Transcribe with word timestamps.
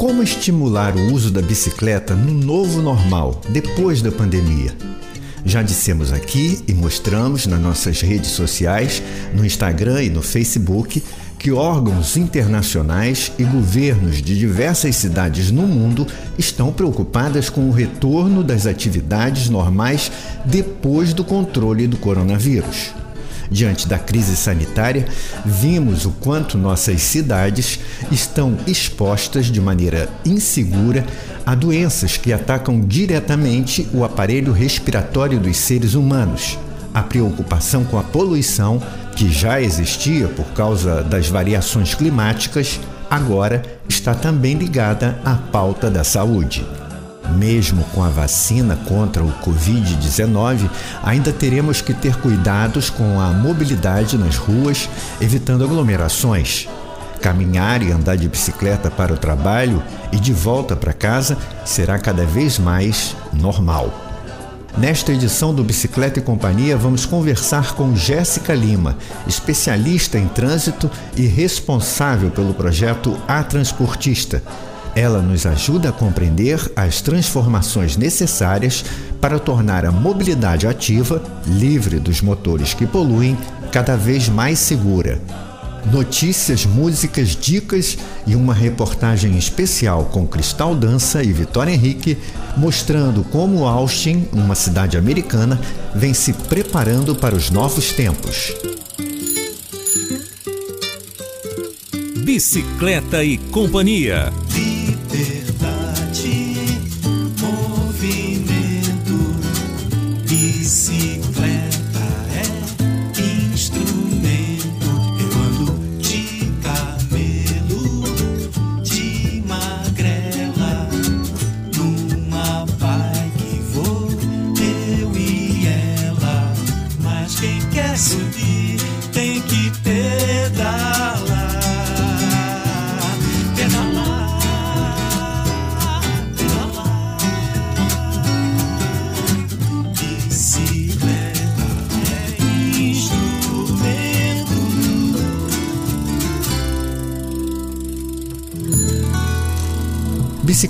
Como 0.00 0.22
estimular 0.22 0.96
o 0.96 1.12
uso 1.12 1.30
da 1.30 1.42
bicicleta 1.42 2.14
no 2.14 2.32
novo 2.32 2.80
normal, 2.80 3.38
depois 3.50 4.00
da 4.00 4.10
pandemia? 4.10 4.74
Já 5.44 5.62
dissemos 5.62 6.10
aqui 6.10 6.58
e 6.66 6.72
mostramos 6.72 7.46
nas 7.46 7.60
nossas 7.60 8.00
redes 8.00 8.30
sociais, 8.30 9.02
no 9.34 9.44
Instagram 9.44 10.04
e 10.04 10.08
no 10.08 10.22
Facebook, 10.22 11.02
que 11.38 11.52
órgãos 11.52 12.16
internacionais 12.16 13.30
e 13.38 13.44
governos 13.44 14.22
de 14.22 14.38
diversas 14.38 14.96
cidades 14.96 15.50
no 15.50 15.66
mundo 15.66 16.06
estão 16.38 16.72
preocupadas 16.72 17.50
com 17.50 17.68
o 17.68 17.70
retorno 17.70 18.42
das 18.42 18.64
atividades 18.64 19.50
normais 19.50 20.10
depois 20.46 21.12
do 21.12 21.22
controle 21.22 21.86
do 21.86 21.98
coronavírus. 21.98 22.94
Diante 23.50 23.88
da 23.88 23.98
crise 23.98 24.36
sanitária, 24.36 25.06
vimos 25.44 26.06
o 26.06 26.10
quanto 26.10 26.56
nossas 26.56 27.02
cidades 27.02 27.80
estão 28.12 28.56
expostas 28.66 29.46
de 29.46 29.60
maneira 29.60 30.08
insegura 30.24 31.04
a 31.44 31.54
doenças 31.54 32.16
que 32.16 32.32
atacam 32.32 32.80
diretamente 32.80 33.88
o 33.92 34.04
aparelho 34.04 34.52
respiratório 34.52 35.40
dos 35.40 35.56
seres 35.56 35.94
humanos. 35.94 36.56
A 36.94 37.02
preocupação 37.02 37.84
com 37.84 37.98
a 37.98 38.02
poluição, 38.04 38.80
que 39.16 39.30
já 39.32 39.60
existia 39.60 40.28
por 40.28 40.46
causa 40.52 41.02
das 41.02 41.28
variações 41.28 41.94
climáticas, 41.94 42.78
agora 43.10 43.62
está 43.88 44.14
também 44.14 44.54
ligada 44.54 45.18
à 45.24 45.34
pauta 45.34 45.90
da 45.90 46.04
saúde. 46.04 46.64
Mesmo 47.36 47.84
com 47.94 48.02
a 48.02 48.08
vacina 48.08 48.76
contra 48.88 49.22
o 49.22 49.32
Covid-19, 49.40 50.68
ainda 51.02 51.32
teremos 51.32 51.80
que 51.80 51.94
ter 51.94 52.16
cuidados 52.16 52.90
com 52.90 53.20
a 53.20 53.28
mobilidade 53.32 54.18
nas 54.18 54.36
ruas, 54.36 54.88
evitando 55.20 55.64
aglomerações. 55.64 56.68
Caminhar 57.20 57.82
e 57.82 57.92
andar 57.92 58.16
de 58.16 58.28
bicicleta 58.28 58.90
para 58.90 59.12
o 59.12 59.16
trabalho 59.16 59.82
e 60.10 60.16
de 60.16 60.32
volta 60.32 60.74
para 60.74 60.92
casa 60.92 61.36
será 61.64 61.98
cada 61.98 62.24
vez 62.24 62.58
mais 62.58 63.14
normal. 63.32 63.92
Nesta 64.78 65.12
edição 65.12 65.52
do 65.52 65.64
Bicicleta 65.64 66.20
e 66.20 66.22
Companhia, 66.22 66.76
vamos 66.76 67.04
conversar 67.04 67.74
com 67.74 67.94
Jéssica 67.94 68.54
Lima, 68.54 68.96
especialista 69.26 70.16
em 70.16 70.28
trânsito 70.28 70.88
e 71.16 71.26
responsável 71.26 72.30
pelo 72.30 72.54
projeto 72.54 73.18
A 73.26 73.42
Transportista 73.42 74.42
ela 74.94 75.22
nos 75.22 75.46
ajuda 75.46 75.90
a 75.90 75.92
compreender 75.92 76.60
as 76.74 77.00
transformações 77.00 77.96
necessárias 77.96 78.84
para 79.20 79.38
tornar 79.38 79.84
a 79.84 79.92
mobilidade 79.92 80.66
ativa, 80.66 81.22
livre 81.46 81.98
dos 81.98 82.20
motores 82.20 82.74
que 82.74 82.86
poluem, 82.86 83.36
cada 83.70 83.96
vez 83.96 84.28
mais 84.28 84.58
segura. 84.58 85.20
Notícias, 85.90 86.66
músicas, 86.66 87.28
dicas 87.30 87.96
e 88.26 88.36
uma 88.36 88.52
reportagem 88.52 89.38
especial 89.38 90.04
com 90.06 90.26
Cristal 90.26 90.74
Dança 90.74 91.22
e 91.22 91.32
Vitória 91.32 91.72
Henrique, 91.72 92.18
mostrando 92.56 93.24
como 93.24 93.66
Austin, 93.66 94.28
uma 94.32 94.54
cidade 94.54 94.98
americana, 94.98 95.58
vem 95.94 96.12
se 96.12 96.32
preparando 96.32 97.14
para 97.14 97.34
os 97.34 97.50
novos 97.50 97.92
tempos. 97.92 98.54
Bicicleta 102.22 103.24
e 103.24 103.38
Companhia. 103.38 104.30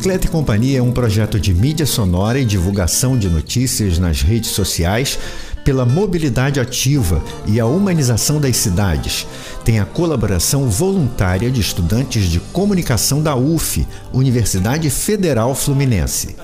Bicicleta 0.01 0.29
e 0.29 0.31
Companhia 0.31 0.79
é 0.79 0.83
um 0.83 0.93
projeto 0.93 1.39
de 1.39 1.53
mídia 1.53 1.85
sonora 1.85 2.41
e 2.41 2.45
divulgação 2.47 3.19
de 3.19 3.29
notícias 3.29 3.99
nas 3.99 4.23
redes 4.23 4.49
sociais 4.49 5.19
pela 5.63 5.85
mobilidade 5.85 6.59
ativa 6.59 7.23
e 7.47 7.61
a 7.61 7.67
humanização 7.67 8.41
das 8.41 8.57
cidades. 8.57 9.27
Tem 9.63 9.79
a 9.79 9.85
colaboração 9.85 10.71
voluntária 10.71 11.51
de 11.51 11.61
estudantes 11.61 12.31
de 12.31 12.41
comunicação 12.41 13.23
da 13.23 13.37
UF, 13.37 13.87
Universidade 14.11 14.89
Federal 14.89 15.55
Fluminense. 15.55 16.35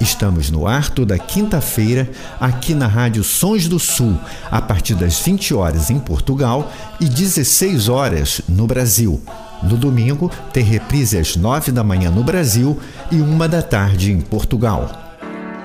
Estamos 0.00 0.50
no 0.50 0.66
ar 0.66 0.88
toda 0.88 1.18
quinta-feira, 1.18 2.10
aqui 2.40 2.72
na 2.72 2.86
Rádio 2.86 3.22
Sons 3.22 3.68
do 3.68 3.78
Sul, 3.78 4.18
a 4.50 4.62
partir 4.62 4.94
das 4.94 5.20
20 5.20 5.52
horas 5.52 5.90
em 5.90 5.98
Portugal 5.98 6.72
e 6.98 7.04
16 7.04 7.90
horas 7.90 8.40
no 8.48 8.66
Brasil. 8.66 9.20
No 9.62 9.76
domingo, 9.76 10.30
tem 10.52 10.64
reprise 10.64 11.18
às 11.18 11.36
nove 11.36 11.70
da 11.70 11.84
manhã 11.84 12.10
no 12.10 12.24
Brasil 12.24 12.78
e 13.10 13.20
uma 13.20 13.48
da 13.48 13.62
tarde 13.62 14.12
em 14.12 14.20
Portugal. 14.20 14.90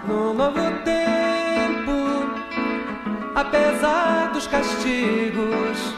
No 0.07 0.33
novo 0.33 0.61
tempo, 0.85 1.91
apesar 3.35 4.31
dos 4.33 4.45
castigos, 4.47 5.95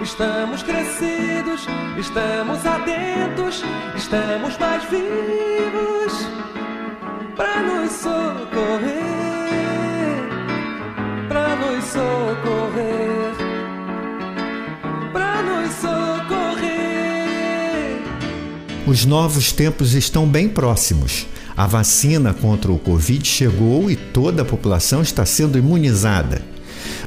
estamos 0.00 0.62
crescidos, 0.62 1.66
estamos 1.98 2.64
atentos, 2.64 3.64
estamos 3.96 4.56
mais 4.58 4.84
vivos 4.84 6.28
para 7.36 7.62
nos 7.62 7.92
socorrer, 7.92 8.92
para 11.28 11.56
nos 11.56 11.84
socorrer. 11.84 13.11
Os 18.92 19.06
novos 19.06 19.52
tempos 19.52 19.94
estão 19.94 20.28
bem 20.28 20.46
próximos. 20.46 21.26
A 21.56 21.66
vacina 21.66 22.34
contra 22.34 22.70
o 22.70 22.78
Covid 22.78 23.26
chegou 23.26 23.90
e 23.90 23.96
toda 23.96 24.42
a 24.42 24.44
população 24.44 25.00
está 25.00 25.24
sendo 25.24 25.56
imunizada. 25.56 26.42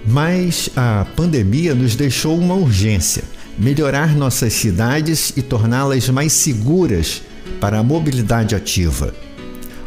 Mas 0.04 0.68
a 0.76 1.06
pandemia 1.16 1.76
nos 1.76 1.96
deixou 1.96 2.40
uma 2.40 2.56
urgência: 2.56 3.24
melhorar 3.56 4.16
nossas 4.16 4.54
cidades 4.54 5.32
e 5.38 5.44
torná-las 5.44 6.10
mais 6.10 6.34
seguras 6.34 7.22
para 7.62 7.78
a 7.78 7.84
mobilidade 7.84 8.56
ativa. 8.56 9.14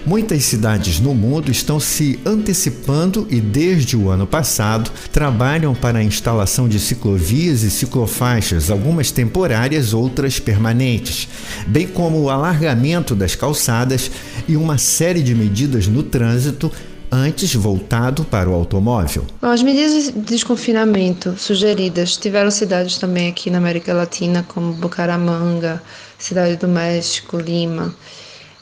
Muitas 0.08 0.44
cidades 0.44 1.00
no 1.00 1.14
mundo 1.14 1.50
estão 1.50 1.78
se 1.78 2.18
antecipando 2.24 3.26
e, 3.28 3.42
desde 3.42 3.94
o 3.94 4.08
ano 4.08 4.26
passado, 4.26 4.90
trabalham 5.12 5.74
para 5.74 5.98
a 5.98 6.02
instalação 6.02 6.66
de 6.66 6.80
ciclovias 6.80 7.62
e 7.62 7.70
ciclofaixas, 7.70 8.70
algumas 8.70 9.10
temporárias, 9.10 9.92
outras 9.92 10.40
permanentes, 10.40 11.28
bem 11.66 11.86
como 11.86 12.22
o 12.22 12.30
alargamento 12.30 13.14
das 13.14 13.34
calçadas 13.34 14.10
e 14.48 14.56
uma 14.56 14.78
série 14.78 15.22
de 15.22 15.34
medidas 15.34 15.86
no 15.86 16.02
trânsito 16.02 16.72
antes 17.12 17.54
voltado 17.54 18.24
para 18.24 18.48
o 18.48 18.54
automóvel. 18.54 19.26
As 19.42 19.62
medidas 19.62 20.04
de 20.04 20.12
desconfinamento 20.20 21.34
sugeridas 21.36 22.16
tiveram 22.16 22.50
cidades 22.50 22.96
também 22.96 23.28
aqui 23.28 23.50
na 23.50 23.58
América 23.58 23.92
Latina, 23.92 24.42
como 24.48 24.72
Bucaramanga, 24.72 25.82
Cidade 26.18 26.56
do 26.56 26.66
México, 26.66 27.36
Lima 27.36 27.94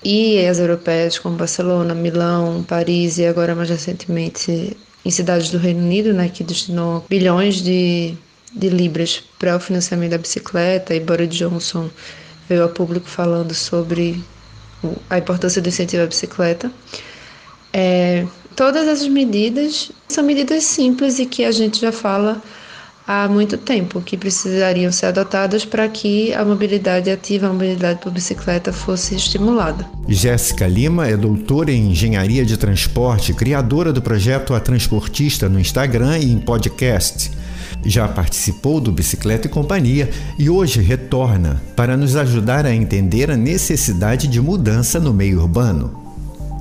e 0.07 0.47
as 0.47 0.61
europeias 0.61 1.19
como 1.19 1.37
Barcelona, 1.37 1.93
Milão, 1.93 2.63
Paris 2.63 3.19
e 3.19 3.27
agora 3.27 3.57
mais 3.57 3.69
recentemente 3.69 4.77
em 5.05 5.11
cidades 5.11 5.51
do 5.51 5.59
Reino 5.59 5.81
Unido, 5.81 6.15
né, 6.15 6.29
que 6.29 6.45
destinou 6.45 7.05
bilhões 7.09 7.57
de, 7.57 8.15
de 8.55 8.69
libras 8.69 9.21
para 9.37 9.57
o 9.57 9.61
financiamento 9.61 10.13
da 10.13 10.19
bicicleta 10.19 10.95
e 10.95 11.01
Boris 11.01 11.35
Johnson 11.35 11.91
veio 12.49 12.63
a 12.63 12.69
público 12.69 13.09
falando 13.09 13.53
sobre 13.53 14.23
a 15.11 15.19
importância 15.19 15.61
do 15.61 15.69
incentivo 15.69 16.05
à 16.05 16.07
bicicleta. 16.07 16.71
É, 17.73 18.25
todas 18.55 18.87
essas 18.87 19.09
medidas 19.09 19.91
são 20.09 20.23
medidas 20.23 20.63
simples 20.63 21.19
e 21.19 21.27
que 21.27 21.45
a 21.45 21.51
gente 21.51 21.81
já 21.81 21.91
fala 21.91 22.41
há 23.07 23.29
muito 23.29 23.57
tempo, 23.57 24.01
que 24.01 24.17
precisariam 24.17 24.91
ser 24.91 25.07
adotadas 25.07 25.65
para 25.65 25.89
que 25.89 26.35
a 26.35 26.45
mobilidade 26.45 27.11
ativa, 27.11 27.47
a 27.47 27.53
mobilidade 27.53 28.01
por 28.01 28.11
bicicleta 28.11 28.73
fosse 28.73 29.15
estimulada. 29.15 29.87
Jéssica 30.09 30.67
Lima 30.67 31.07
é 31.07 31.17
doutora 31.17 31.71
em 31.71 31.91
engenharia 31.91 32.45
de 32.45 32.57
transporte, 32.57 33.33
criadora 33.33 33.93
do 33.93 34.03
projeto 34.03 34.55
A 34.55 34.61
Transportista 34.61 35.49
no 35.49 35.61
Instagram 35.61 36.19
e 36.19 36.33
em 36.33 36.39
podcast. 36.39 37.31
Já 37.85 38.09
participou 38.09 38.81
do 38.81 38.91
Bicicleta 38.91 39.47
e 39.47 39.51
Companhia 39.51 40.11
e 40.39 40.51
hoje 40.51 40.81
retorna 40.81 41.63
para 41.77 41.97
nos 41.97 42.17
ajudar 42.17 42.67
a 42.67 42.75
entender 42.75 43.31
a 43.31 43.37
necessidade 43.37 44.27
de 44.27 44.41
mudança 44.41 44.99
no 44.99 45.13
meio 45.13 45.41
urbano. 45.41 46.06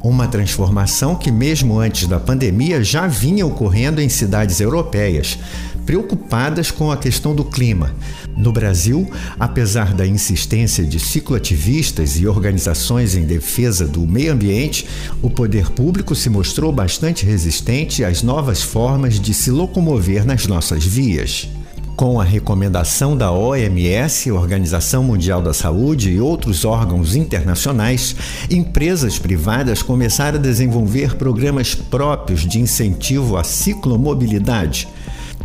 Uma 0.05 0.27
transformação 0.27 1.15
que, 1.15 1.31
mesmo 1.31 1.79
antes 1.79 2.07
da 2.07 2.19
pandemia, 2.19 2.83
já 2.83 3.07
vinha 3.07 3.43
ocorrendo 3.43 3.99
em 3.99 4.07
cidades 4.07 4.59
europeias, 4.61 5.35
preocupadas 5.83 6.69
com 6.69 6.91
a 6.91 6.97
questão 6.97 7.33
do 7.33 7.43
clima. 7.43 7.91
No 8.37 8.51
Brasil, 8.51 9.09
apesar 9.39 9.95
da 9.95 10.05
insistência 10.05 10.83
de 10.83 10.99
cicloativistas 10.99 12.19
e 12.19 12.27
organizações 12.27 13.15
em 13.15 13.25
defesa 13.25 13.87
do 13.87 14.01
meio 14.01 14.31
ambiente, 14.31 14.87
o 15.23 15.29
poder 15.31 15.71
público 15.71 16.13
se 16.13 16.29
mostrou 16.29 16.71
bastante 16.71 17.25
resistente 17.25 18.03
às 18.03 18.21
novas 18.21 18.61
formas 18.61 19.19
de 19.19 19.33
se 19.33 19.49
locomover 19.49 20.23
nas 20.23 20.45
nossas 20.45 20.85
vias. 20.85 21.49
Com 21.95 22.19
a 22.19 22.25
recomendação 22.25 23.15
da 23.15 23.31
OMS, 23.31 24.29
Organização 24.29 25.01
Mundial 25.01 25.41
da 25.41 25.53
Saúde 25.53 26.11
e 26.11 26.19
outros 26.19 26.65
órgãos 26.65 27.15
internacionais, 27.15 28.13
empresas 28.51 29.17
privadas 29.17 29.81
começaram 29.81 30.37
a 30.37 30.41
desenvolver 30.41 31.15
programas 31.15 31.73
próprios 31.73 32.41
de 32.45 32.59
incentivo 32.59 33.37
à 33.37 33.45
ciclomobilidade. 33.45 34.89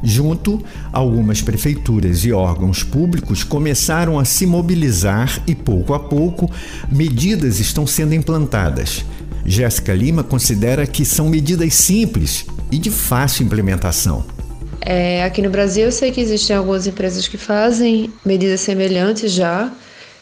Junto, 0.02 0.60
algumas 0.92 1.40
prefeituras 1.40 2.24
e 2.24 2.32
órgãos 2.32 2.82
públicos 2.82 3.44
começaram 3.44 4.18
a 4.18 4.24
se 4.24 4.44
mobilizar 4.44 5.40
e, 5.46 5.54
pouco 5.54 5.94
a 5.94 6.00
pouco, 6.00 6.50
medidas 6.90 7.60
estão 7.60 7.86
sendo 7.86 8.12
implantadas. 8.12 9.04
Jéssica 9.46 9.94
Lima 9.94 10.24
considera 10.24 10.84
que 10.84 11.04
são 11.04 11.28
medidas 11.28 11.74
simples 11.74 12.44
e 12.72 12.78
de 12.78 12.90
fácil 12.90 13.46
implementação. 13.46 14.39
É, 14.80 15.22
aqui 15.24 15.42
no 15.42 15.50
Brasil 15.50 15.84
eu 15.84 15.92
sei 15.92 16.10
que 16.10 16.20
existem 16.20 16.56
algumas 16.56 16.86
empresas 16.86 17.28
que 17.28 17.36
fazem 17.36 18.12
medidas 18.24 18.60
semelhantes 18.60 19.32
já. 19.32 19.70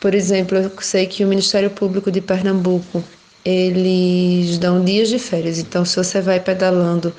Por 0.01 0.15
exemplo, 0.15 0.59
eu 0.59 0.71
sei 0.81 1.07
que 1.07 1.25
o 1.25 1.29
Ministério 1.29 1.71
Público 1.71 2.11
de 2.11 2.21
Pernambuco 2.21 3.03
eles 3.45 4.59
dão 4.59 4.85
dias 4.85 5.09
de 5.09 5.19
férias. 5.19 5.59
Então, 5.59 5.85
se 5.85 5.97
você 5.97 6.21
vai 6.21 6.41
pedalando 6.41 7.15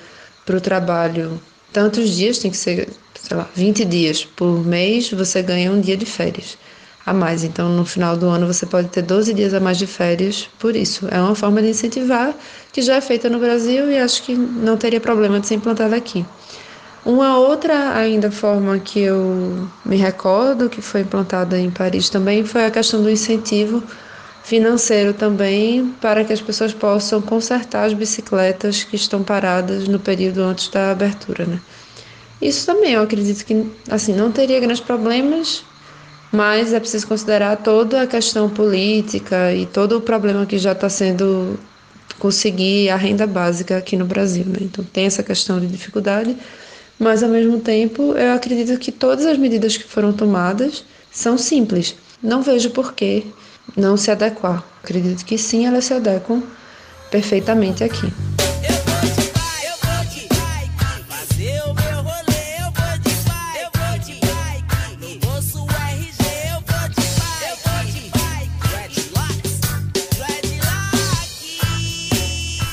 para 0.46 0.58
o 0.58 0.62
trabalho 0.62 1.42
tantos 1.74 2.12
dias, 2.12 2.40
tem 2.40 2.52
que 2.52 2.58
ser, 2.58 2.90
sei 3.16 3.38
lá, 3.38 3.50
20 3.56 3.86
dias 3.86 4.26
por 4.26 4.66
mês, 4.66 5.12
você 5.12 5.42
ganha 5.42 5.72
um 5.72 5.82
dia 5.82 5.98
de 5.98 6.06
férias 6.06 6.58
a 7.06 7.14
mais. 7.14 7.44
Então, 7.44 7.70
no 7.70 7.86
final 7.86 8.16
do 8.18 8.28
ano, 8.28 8.46
você 8.46 8.66
pode 8.66 8.90
ter 8.90 9.02
12 9.02 9.34
dias 9.34 9.54
a 9.54 9.60
mais 9.60 9.78
de 9.78 9.88
férias 9.88 10.50
por 10.60 10.76
isso. 10.76 11.08
É 11.10 11.20
uma 11.20 11.36
forma 11.36 11.62
de 11.62 11.70
incentivar 11.70 12.36
que 12.72 12.82
já 12.82 12.96
é 12.96 13.02
feita 13.02 13.30
no 13.30 13.40
Brasil 13.40 13.90
e 13.92 13.98
acho 13.98 14.24
que 14.24 14.36
não 14.36 14.78
teria 14.78 15.00
problema 15.02 15.40
de 15.40 15.48
ser 15.48 15.56
implantada 15.56 15.96
aqui. 15.96 16.26
Uma 17.10 17.40
outra 17.40 17.96
ainda 17.96 18.30
forma 18.30 18.78
que 18.78 19.00
eu 19.00 19.68
me 19.84 19.96
recordo 19.96 20.70
que 20.70 20.80
foi 20.80 21.02
implantada 21.02 21.58
em 21.58 21.72
Paris 21.72 22.08
também 22.08 22.46
foi 22.46 22.66
a 22.66 22.70
questão 22.70 23.02
do 23.02 23.10
incentivo 23.10 23.82
financeiro 24.44 25.12
também 25.12 25.92
para 26.00 26.24
que 26.24 26.32
as 26.32 26.40
pessoas 26.40 26.72
possam 26.72 27.20
consertar 27.20 27.86
as 27.86 27.94
bicicletas 27.94 28.84
que 28.84 28.96
estão 28.96 29.24
paradas 29.24 29.88
no 29.88 29.98
período 29.98 30.44
antes 30.44 30.68
da 30.68 30.92
abertura, 30.92 31.46
né? 31.46 31.60
Isso 32.40 32.68
também 32.68 32.94
eu 32.94 33.02
acredito 33.02 33.44
que 33.44 33.66
assim 33.90 34.14
não 34.14 34.32
teria 34.32 34.60
grandes 34.60 34.80
problemas, 34.80 35.64
mas 36.32 36.74
é 36.74 36.80
preciso 36.80 37.08
considerar 37.08 37.58
toda 37.58 38.04
a 38.04 38.08
questão 38.08 38.48
política 38.48 39.52
e 39.52 39.66
todo 39.66 39.98
o 39.98 40.02
problema 40.02 40.46
que 40.46 40.60
já 40.60 40.74
está 40.74 40.90
sendo 40.90 41.60
conseguir 42.20 42.92
a 42.92 42.96
renda 42.96 43.26
básica 43.26 43.78
aqui 43.78 43.98
no 43.98 44.06
Brasil, 44.06 44.46
né? 44.46 44.60
Então 44.62 44.86
tem 44.94 45.08
essa 45.08 45.24
questão 45.24 45.60
de 45.60 45.66
dificuldade 45.66 46.38
mas 47.00 47.24
ao 47.24 47.30
mesmo 47.30 47.60
tempo 47.60 48.14
eu 48.14 48.34
acredito 48.34 48.78
que 48.78 48.92
todas 48.92 49.26
as 49.26 49.38
medidas 49.38 49.78
que 49.78 49.86
foram 49.86 50.12
tomadas 50.12 50.84
são 51.10 51.38
simples. 51.38 51.96
Não 52.22 52.42
vejo 52.42 52.70
por 52.72 52.94
que 52.94 53.26
não 53.76 53.96
se 53.96 54.12
adequar. 54.12 54.64
Acredito 54.84 55.24
que 55.24 55.38
sim, 55.38 55.66
elas 55.66 55.86
se 55.86 55.94
adequam 55.94 56.44
perfeitamente 57.10 57.84
aqui. 57.84 58.12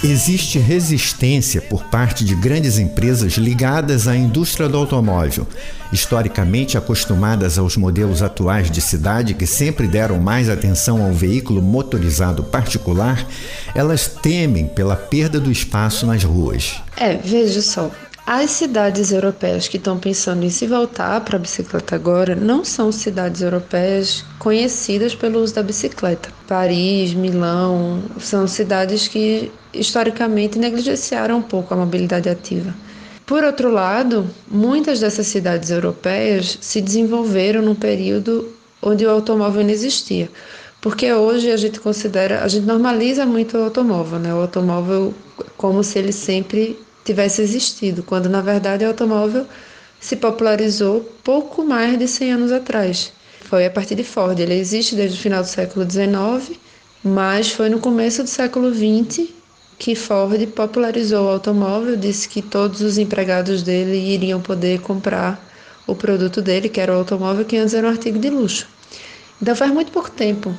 Existe 0.08 0.60
resistência 0.60 1.60
por 1.60 1.82
parte 1.86 2.24
de 2.24 2.36
grandes 2.36 2.78
empresas 2.78 3.32
ligadas 3.32 4.06
à 4.06 4.14
indústria 4.14 4.68
do 4.68 4.76
automóvel, 4.76 5.48
historicamente 5.92 6.78
acostumadas 6.78 7.58
aos 7.58 7.76
modelos 7.76 8.22
atuais 8.22 8.70
de 8.70 8.80
cidade 8.80 9.34
que 9.34 9.48
sempre 9.48 9.88
deram 9.88 10.20
mais 10.20 10.48
atenção 10.48 11.04
ao 11.04 11.12
veículo 11.12 11.60
motorizado 11.60 12.44
particular, 12.44 13.26
elas 13.74 14.06
temem 14.06 14.68
pela 14.68 14.94
perda 14.94 15.40
do 15.40 15.50
espaço 15.50 16.06
nas 16.06 16.22
ruas. 16.22 16.80
É, 16.96 17.16
veja 17.16 17.60
só, 17.60 17.90
as 18.26 18.50
cidades 18.50 19.12
europeias 19.12 19.68
que 19.68 19.76
estão 19.76 19.96
pensando 20.00 20.44
em 20.44 20.50
se 20.50 20.66
voltar 20.66 21.20
para 21.20 21.36
a 21.36 21.38
bicicleta 21.38 21.94
agora 21.94 22.34
não 22.34 22.64
são 22.64 22.90
cidades 22.90 23.40
europeias 23.40 24.24
conhecidas 24.40 25.14
pelo 25.14 25.38
uso 25.38 25.54
da 25.54 25.62
bicicleta. 25.62 26.28
Paris, 26.48 27.14
Milão, 27.14 28.02
são 28.18 28.48
cidades 28.48 29.06
que 29.06 29.52
historicamente 29.72 30.58
negligenciaram 30.58 31.38
um 31.38 31.42
pouco 31.42 31.72
a 31.72 31.76
mobilidade 31.76 32.28
ativa. 32.28 32.74
Por 33.24 33.44
outro 33.44 33.70
lado, 33.70 34.28
muitas 34.50 34.98
dessas 34.98 35.28
cidades 35.28 35.70
europeias 35.70 36.58
se 36.60 36.80
desenvolveram 36.80 37.62
num 37.62 37.76
período 37.76 38.52
onde 38.82 39.06
o 39.06 39.10
automóvel 39.10 39.62
não 39.62 39.70
existia. 39.70 40.28
Porque 40.80 41.12
hoje 41.12 41.52
a 41.52 41.56
gente 41.56 41.78
considera, 41.78 42.42
a 42.42 42.48
gente 42.48 42.66
normaliza 42.66 43.24
muito 43.24 43.56
o 43.56 43.62
automóvel, 43.62 44.18
né? 44.18 44.34
O 44.34 44.38
automóvel 44.38 45.14
como 45.56 45.84
se 45.84 45.98
ele 45.98 46.12
sempre 46.12 46.76
tivesse 47.06 47.40
existido, 47.40 48.02
quando 48.02 48.28
na 48.28 48.40
verdade 48.40 48.84
o 48.84 48.88
automóvel 48.88 49.46
se 50.00 50.16
popularizou 50.16 51.00
pouco 51.24 51.64
mais 51.64 51.98
de 51.98 52.06
100 52.06 52.32
anos 52.32 52.52
atrás. 52.52 53.12
Foi 53.42 53.64
a 53.64 53.70
partir 53.70 53.94
de 53.94 54.04
Ford. 54.04 54.38
Ele 54.38 54.54
existe 54.54 54.94
desde 54.94 55.16
o 55.16 55.20
final 55.20 55.42
do 55.42 55.48
século 55.48 55.88
XIX, 55.88 56.58
mas 57.02 57.50
foi 57.50 57.68
no 57.68 57.78
começo 57.78 58.22
do 58.22 58.28
século 58.28 58.72
XX 58.74 59.28
que 59.78 59.94
Ford 59.94 60.46
popularizou 60.48 61.26
o 61.26 61.28
automóvel, 61.28 61.96
disse 61.96 62.28
que 62.28 62.40
todos 62.40 62.80
os 62.80 62.98
empregados 62.98 63.62
dele 63.62 63.96
iriam 63.96 64.40
poder 64.40 64.80
comprar 64.80 65.44
o 65.86 65.94
produto 65.94 66.40
dele, 66.40 66.68
que 66.68 66.80
era 66.80 66.92
o 66.92 66.96
automóvel, 66.96 67.44
que 67.44 67.56
antes 67.56 67.74
era 67.74 67.86
um 67.86 67.90
artigo 67.90 68.18
de 68.18 68.30
luxo. 68.30 68.66
Então 69.40 69.54
faz 69.54 69.70
muito 69.70 69.92
pouco 69.92 70.10
tempo. 70.10 70.54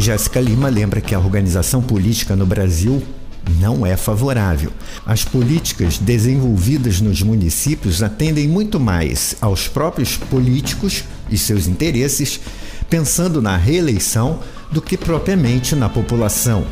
Jéssica 0.00 0.40
Lima 0.40 0.68
lembra 0.68 1.00
que 1.00 1.14
a 1.14 1.18
organização 1.18 1.82
política 1.82 2.34
no 2.34 2.46
Brasil 2.46 3.02
não 3.60 3.84
é 3.84 3.96
favorável. 3.96 4.72
As 5.04 5.24
políticas 5.24 5.98
desenvolvidas 5.98 7.00
nos 7.00 7.22
municípios 7.22 8.02
atendem 8.02 8.48
muito 8.48 8.80
mais 8.80 9.36
aos 9.40 9.68
próprios 9.68 10.16
políticos 10.16 11.04
e 11.30 11.36
seus 11.36 11.66
interesses, 11.66 12.40
pensando 12.88 13.42
na 13.42 13.56
reeleição, 13.56 14.40
do 14.70 14.80
que 14.80 14.96
propriamente 14.96 15.74
na 15.74 15.88
população. 15.88 16.64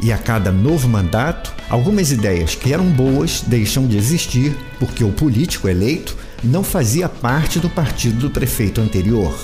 E 0.00 0.10
a 0.10 0.18
cada 0.18 0.50
novo 0.50 0.88
mandato, 0.88 1.54
algumas 1.68 2.10
ideias 2.10 2.54
que 2.54 2.72
eram 2.72 2.86
boas 2.90 3.42
deixam 3.46 3.86
de 3.86 3.96
existir 3.96 4.56
porque 4.80 5.04
o 5.04 5.12
político 5.12 5.68
eleito 5.68 6.16
não 6.42 6.64
fazia 6.64 7.08
parte 7.08 7.60
do 7.60 7.70
partido 7.70 8.18
do 8.18 8.30
prefeito 8.30 8.80
anterior. 8.80 9.38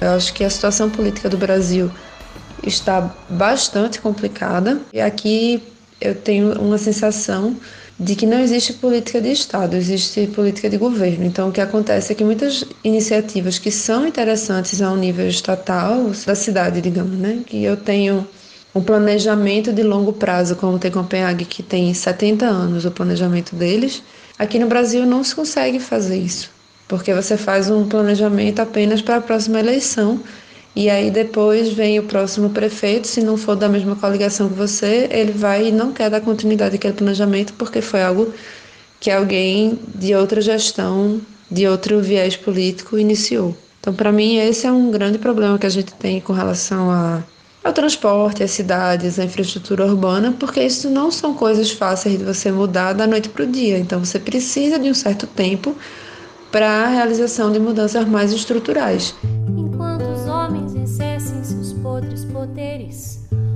Eu 0.00 0.10
acho 0.10 0.32
que 0.34 0.44
a 0.44 0.50
situação 0.50 0.90
política 0.90 1.28
do 1.28 1.36
Brasil 1.36 1.90
está 2.66 3.14
bastante 3.28 4.00
complicada. 4.00 4.80
E 4.92 5.00
aqui 5.00 5.62
eu 6.00 6.14
tenho 6.14 6.52
uma 6.60 6.78
sensação 6.78 7.56
de 7.98 8.16
que 8.16 8.26
não 8.26 8.40
existe 8.40 8.72
política 8.72 9.20
de 9.20 9.30
Estado, 9.30 9.76
existe 9.76 10.26
política 10.26 10.68
de 10.68 10.76
governo. 10.76 11.24
Então, 11.24 11.48
o 11.48 11.52
que 11.52 11.60
acontece 11.60 12.12
é 12.12 12.14
que 12.14 12.24
muitas 12.24 12.64
iniciativas 12.82 13.58
que 13.58 13.70
são 13.70 14.06
interessantes 14.06 14.82
ao 14.82 14.96
nível 14.96 15.28
estatal, 15.28 16.10
da 16.26 16.34
cidade, 16.34 16.80
digamos, 16.80 17.16
né? 17.16 17.40
Que 17.46 17.62
eu 17.62 17.76
tenho 17.76 18.26
um 18.74 18.82
planejamento 18.82 19.72
de 19.72 19.84
longo 19.84 20.12
prazo, 20.12 20.56
como 20.56 20.78
tem 20.78 20.90
Copenhague, 20.90 21.44
que 21.44 21.62
tem 21.62 21.94
70 21.94 22.44
anos 22.44 22.84
o 22.84 22.90
planejamento 22.90 23.54
deles. 23.54 24.02
Aqui 24.36 24.58
no 24.58 24.66
Brasil 24.66 25.06
não 25.06 25.22
se 25.22 25.32
consegue 25.32 25.78
fazer 25.78 26.18
isso, 26.18 26.50
porque 26.88 27.14
você 27.14 27.36
faz 27.36 27.70
um 27.70 27.86
planejamento 27.86 28.58
apenas 28.58 29.00
para 29.00 29.16
a 29.16 29.20
próxima 29.20 29.60
eleição 29.60 30.20
e 30.76 30.90
aí 30.90 31.10
depois 31.10 31.72
vem 31.72 32.00
o 32.00 32.02
próximo 32.02 32.50
prefeito, 32.50 33.06
se 33.06 33.20
não 33.20 33.36
for 33.36 33.54
da 33.54 33.68
mesma 33.68 33.94
coligação 33.94 34.48
que 34.48 34.54
você, 34.54 35.08
ele 35.10 35.30
vai 35.30 35.68
e 35.68 35.72
não 35.72 35.92
quer 35.92 36.10
dar 36.10 36.20
continuidade 36.20 36.74
àquele 36.74 36.94
planejamento 36.94 37.52
porque 37.54 37.80
foi 37.80 38.02
algo 38.02 38.32
que 38.98 39.10
alguém 39.10 39.78
de 39.94 40.14
outra 40.14 40.40
gestão, 40.40 41.20
de 41.48 41.68
outro 41.68 42.00
viés 42.00 42.36
político 42.36 42.98
iniciou. 42.98 43.56
Então, 43.78 43.94
para 43.94 44.10
mim, 44.10 44.38
esse 44.38 44.66
é 44.66 44.72
um 44.72 44.90
grande 44.90 45.18
problema 45.18 45.58
que 45.58 45.66
a 45.66 45.70
gente 45.70 45.92
tem 45.92 46.20
com 46.20 46.32
relação 46.32 46.90
a, 46.90 47.22
é 47.62 47.68
o 47.68 47.72
transporte, 47.72 48.42
as 48.42 48.50
cidades, 48.50 49.18
a 49.18 49.24
infraestrutura 49.24 49.86
urbana, 49.86 50.34
porque 50.40 50.62
isso 50.62 50.90
não 50.90 51.10
são 51.10 51.34
coisas 51.34 51.70
fáceis 51.70 52.18
de 52.18 52.24
você 52.24 52.50
mudar 52.50 52.94
da 52.94 53.06
noite 53.06 53.28
para 53.28 53.44
o 53.44 53.46
dia. 53.46 53.78
Então 53.78 54.02
você 54.02 54.18
precisa 54.18 54.78
de 54.78 54.90
um 54.90 54.94
certo 54.94 55.26
tempo 55.26 55.76
para 56.50 56.84
a 56.84 56.88
realização 56.88 57.52
de 57.52 57.60
mudanças 57.60 58.08
mais 58.08 58.32
estruturais. 58.32 59.14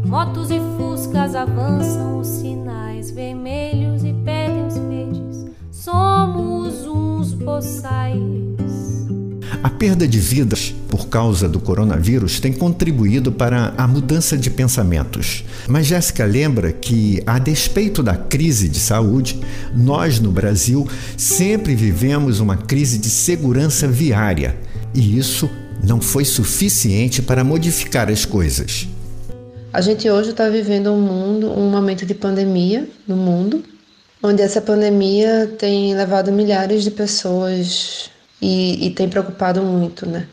Motos 0.08 0.50
e 0.50 0.58
fuscas 0.76 1.34
avançam 1.34 2.18
os 2.18 2.26
sinais 2.26 3.10
vermelhos 3.10 4.02
e 4.02 4.12
pedem 4.24 4.68
verdes. 4.88 5.46
Somos 5.70 6.86
uns 6.86 7.34
boçais 7.34 8.48
a 9.62 9.68
perda 9.68 10.06
de 10.06 10.20
vidas 10.20 10.72
por 10.88 11.08
causa 11.08 11.48
do 11.48 11.58
coronavírus 11.58 12.38
tem 12.38 12.52
contribuído 12.52 13.32
para 13.32 13.74
a 13.76 13.88
mudança 13.88 14.36
de 14.36 14.50
pensamentos. 14.50 15.44
Mas 15.66 15.86
Jéssica 15.86 16.24
lembra 16.24 16.72
que, 16.72 17.20
a 17.26 17.38
despeito 17.38 18.02
da 18.02 18.14
crise 18.14 18.68
de 18.68 18.78
saúde, 18.78 19.40
nós 19.74 20.20
no 20.20 20.30
Brasil 20.30 20.86
sempre 21.16 21.74
vivemos 21.74 22.38
uma 22.38 22.56
crise 22.56 22.98
de 22.98 23.10
segurança 23.10 23.88
viária 23.88 24.56
e 24.94 25.18
isso 25.18 25.50
não 25.84 26.00
foi 26.00 26.24
suficiente 26.24 27.20
para 27.20 27.42
modificar 27.42 28.08
as 28.08 28.24
coisas. 28.24 28.88
A 29.70 29.82
gente 29.82 30.08
hoje 30.08 30.30
está 30.30 30.48
vivendo 30.48 30.90
um 30.90 31.00
mundo, 31.00 31.50
um 31.50 31.70
momento 31.70 32.06
de 32.06 32.14
pandemia 32.14 32.88
no 33.06 33.14
mundo, 33.14 33.62
onde 34.22 34.40
essa 34.40 34.62
pandemia 34.62 35.46
tem 35.58 35.94
levado 35.94 36.32
milhares 36.32 36.82
de 36.82 36.90
pessoas 36.90 38.10
e, 38.40 38.86
e 38.86 38.90
tem 38.90 39.10
preocupado 39.10 39.60
muito, 39.62 40.08
né? 40.08 40.26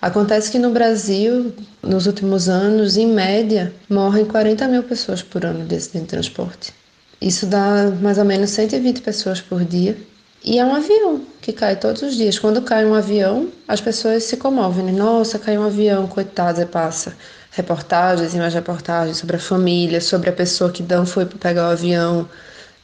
Acontece 0.00 0.50
que 0.50 0.58
no 0.58 0.70
Brasil, 0.70 1.52
nos 1.82 2.06
últimos 2.06 2.48
anos, 2.48 2.96
em 2.96 3.06
média, 3.06 3.72
morrem 3.88 4.24
40 4.24 4.66
mil 4.68 4.82
pessoas 4.82 5.22
por 5.22 5.44
ano 5.44 5.66
de 5.66 5.74
acidente 5.74 6.04
de 6.04 6.10
transporte. 6.10 6.72
Isso 7.20 7.46
dá 7.46 7.90
mais 8.00 8.16
ou 8.16 8.24
menos 8.24 8.50
120 8.50 9.02
pessoas 9.02 9.42
por 9.42 9.62
dia. 9.62 9.96
E 10.42 10.58
é 10.58 10.64
um 10.64 10.74
avião 10.74 11.22
que 11.40 11.52
cai 11.52 11.76
todos 11.76 12.02
os 12.02 12.16
dias. 12.16 12.38
Quando 12.38 12.60
cai 12.60 12.84
um 12.84 12.92
avião, 12.92 13.48
as 13.66 13.80
pessoas 13.80 14.24
se 14.24 14.36
comovem. 14.36 14.84
Né? 14.84 14.92
Nossa, 14.92 15.38
caiu 15.38 15.62
um 15.62 15.66
avião, 15.66 16.06
coitado, 16.06 16.66
passa 16.66 17.14
reportagens 17.54 18.34
e 18.34 18.38
mais 18.38 18.52
reportagens 18.52 19.16
sobre 19.16 19.36
a 19.36 19.40
família, 19.40 20.00
sobre 20.00 20.28
a 20.28 20.32
pessoa 20.32 20.70
que 20.70 20.82
não 20.82 21.06
foi 21.06 21.24
para 21.24 21.38
pegar 21.38 21.68
o 21.68 21.72
avião. 21.72 22.28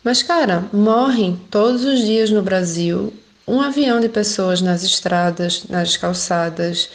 Mas, 0.03 0.23
cara, 0.23 0.65
morrem 0.73 1.41
todos 1.51 1.85
os 1.85 2.01
dias 2.01 2.31
no 2.31 2.43
Brasil 2.43 3.13
um 3.47 3.61
avião 3.61 4.01
de 4.01 4.09
pessoas 4.09 4.61
nas 4.61 4.85
estradas, 4.85 5.65
nas 5.69 5.97
calçadas, 5.97 6.89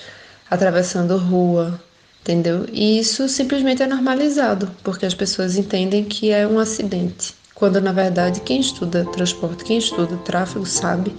atravessando 0.50 1.18
rua, 1.18 1.80
entendeu? 2.22 2.66
E 2.72 2.98
isso 2.98 3.28
simplesmente 3.28 3.84
é 3.84 3.88
normalizado, 3.88 4.72
porque 4.82 5.06
as 5.06 5.14
pessoas 5.14 5.58
entendem 5.58 6.06
que 6.06 6.32
é 6.32 6.48
um 6.48 6.58
acidente, 6.58 7.36
quando 7.54 7.82
na 7.82 7.92
verdade 7.92 8.40
quem 8.40 8.62
estuda 8.62 9.06
transporte, 9.12 9.66
quem 9.66 9.78
estuda 9.78 10.16
tráfego 10.18 10.66
sabe 10.66 11.14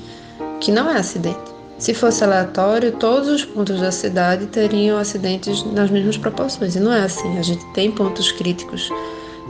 que 0.59 0.73
não 0.73 0.91
é 0.91 0.97
acidente. 0.97 1.56
Se 1.79 1.93
fosse 1.93 2.25
aleatório, 2.25 2.93
todos 2.93 3.29
os 3.29 3.45
pontos 3.45 3.81
da 3.81 3.93
cidade 3.93 4.47
teriam 4.47 4.99
acidentes 4.99 5.63
nas 5.73 5.91
mesmas 5.91 6.17
proporções, 6.17 6.75
e 6.75 6.81
não 6.81 6.93
é 6.93 7.03
assim. 7.03 7.39
A 7.39 7.43
gente 7.43 7.65
tem 7.73 7.91
pontos 7.91 8.33
críticos 8.33 8.91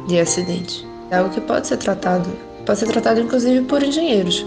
de 0.08 0.18
acidentes. 0.18 0.84
É 1.10 1.18
algo 1.18 1.30
que 1.30 1.40
pode 1.40 1.68
ser 1.68 1.76
tratado, 1.76 2.28
pode 2.64 2.80
ser 2.80 2.86
tratado 2.86 3.20
inclusive 3.20 3.64
por 3.66 3.82
engenheiros. 3.82 4.44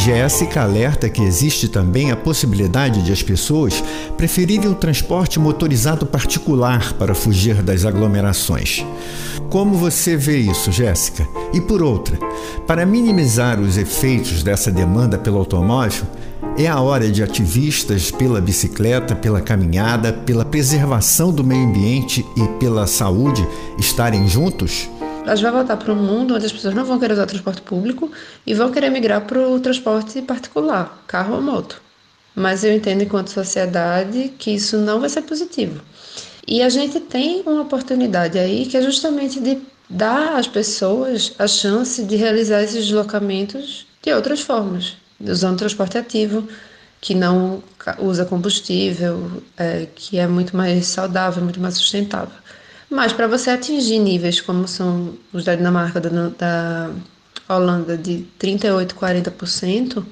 Jéssica 0.00 0.62
alerta 0.62 1.10
que 1.10 1.20
existe 1.20 1.68
também 1.68 2.10
a 2.10 2.16
possibilidade 2.16 3.02
de 3.02 3.12
as 3.12 3.22
pessoas 3.22 3.84
preferirem 4.16 4.70
o 4.70 4.74
transporte 4.74 5.38
motorizado 5.38 6.06
particular 6.06 6.94
para 6.94 7.14
fugir 7.14 7.62
das 7.62 7.84
aglomerações. 7.84 8.82
Como 9.50 9.74
você 9.74 10.16
vê 10.16 10.38
isso, 10.38 10.72
Jéssica? 10.72 11.28
E 11.52 11.60
por 11.60 11.82
outra, 11.82 12.18
para 12.66 12.86
minimizar 12.86 13.60
os 13.60 13.76
efeitos 13.76 14.42
dessa 14.42 14.70
demanda 14.70 15.18
pelo 15.18 15.36
automóvel, 15.36 16.06
é 16.56 16.66
a 16.66 16.80
hora 16.80 17.10
de 17.10 17.22
ativistas 17.22 18.10
pela 18.10 18.40
bicicleta, 18.40 19.14
pela 19.14 19.42
caminhada, 19.42 20.14
pela 20.14 20.46
preservação 20.46 21.30
do 21.30 21.44
meio 21.44 21.66
ambiente 21.66 22.24
e 22.34 22.48
pela 22.58 22.86
saúde 22.86 23.46
estarem 23.78 24.26
juntos? 24.26 24.88
A 25.30 25.36
gente 25.36 25.44
vai 25.44 25.52
voltar 25.52 25.76
para 25.76 25.92
um 25.92 25.96
mundo 25.96 26.34
onde 26.34 26.44
as 26.44 26.50
pessoas 26.50 26.74
não 26.74 26.84
vão 26.84 26.98
querer 26.98 27.12
usar 27.12 27.24
transporte 27.24 27.62
público 27.62 28.10
e 28.44 28.52
vão 28.52 28.72
querer 28.72 28.90
migrar 28.90 29.20
para 29.20 29.48
o 29.48 29.60
transporte 29.60 30.20
particular, 30.22 31.04
carro 31.06 31.36
ou 31.36 31.40
moto. 31.40 31.80
Mas 32.34 32.64
eu 32.64 32.72
entendo, 32.74 33.02
enquanto 33.02 33.28
sociedade, 33.28 34.34
que 34.36 34.50
isso 34.50 34.76
não 34.78 34.98
vai 34.98 35.08
ser 35.08 35.22
positivo. 35.22 35.80
E 36.48 36.60
a 36.62 36.68
gente 36.68 36.98
tem 36.98 37.42
uma 37.46 37.62
oportunidade 37.62 38.40
aí 38.40 38.66
que 38.66 38.76
é 38.76 38.82
justamente 38.82 39.38
de 39.38 39.58
dar 39.88 40.36
às 40.36 40.48
pessoas 40.48 41.32
a 41.38 41.46
chance 41.46 42.02
de 42.02 42.16
realizar 42.16 42.62
esses 42.62 42.86
deslocamentos 42.86 43.86
de 44.02 44.12
outras 44.12 44.40
formas, 44.40 44.96
usando 45.20 45.58
transporte 45.58 45.96
ativo, 45.96 46.48
que 47.00 47.14
não 47.14 47.62
usa 48.00 48.24
combustível, 48.24 49.40
é, 49.56 49.86
que 49.94 50.18
é 50.18 50.26
muito 50.26 50.56
mais 50.56 50.86
saudável, 50.86 51.40
muito 51.44 51.60
mais 51.60 51.76
sustentável. 51.76 52.34
Mas 52.90 53.12
para 53.12 53.28
você 53.28 53.50
atingir 53.50 54.00
níveis 54.00 54.40
como 54.40 54.66
são 54.66 55.14
os 55.32 55.44
da 55.44 55.54
Dinamarca, 55.54 56.00
da, 56.00 56.28
da 56.30 56.90
Holanda, 57.48 57.96
de 57.96 58.26
38%, 58.38 58.94
40% 58.94 60.04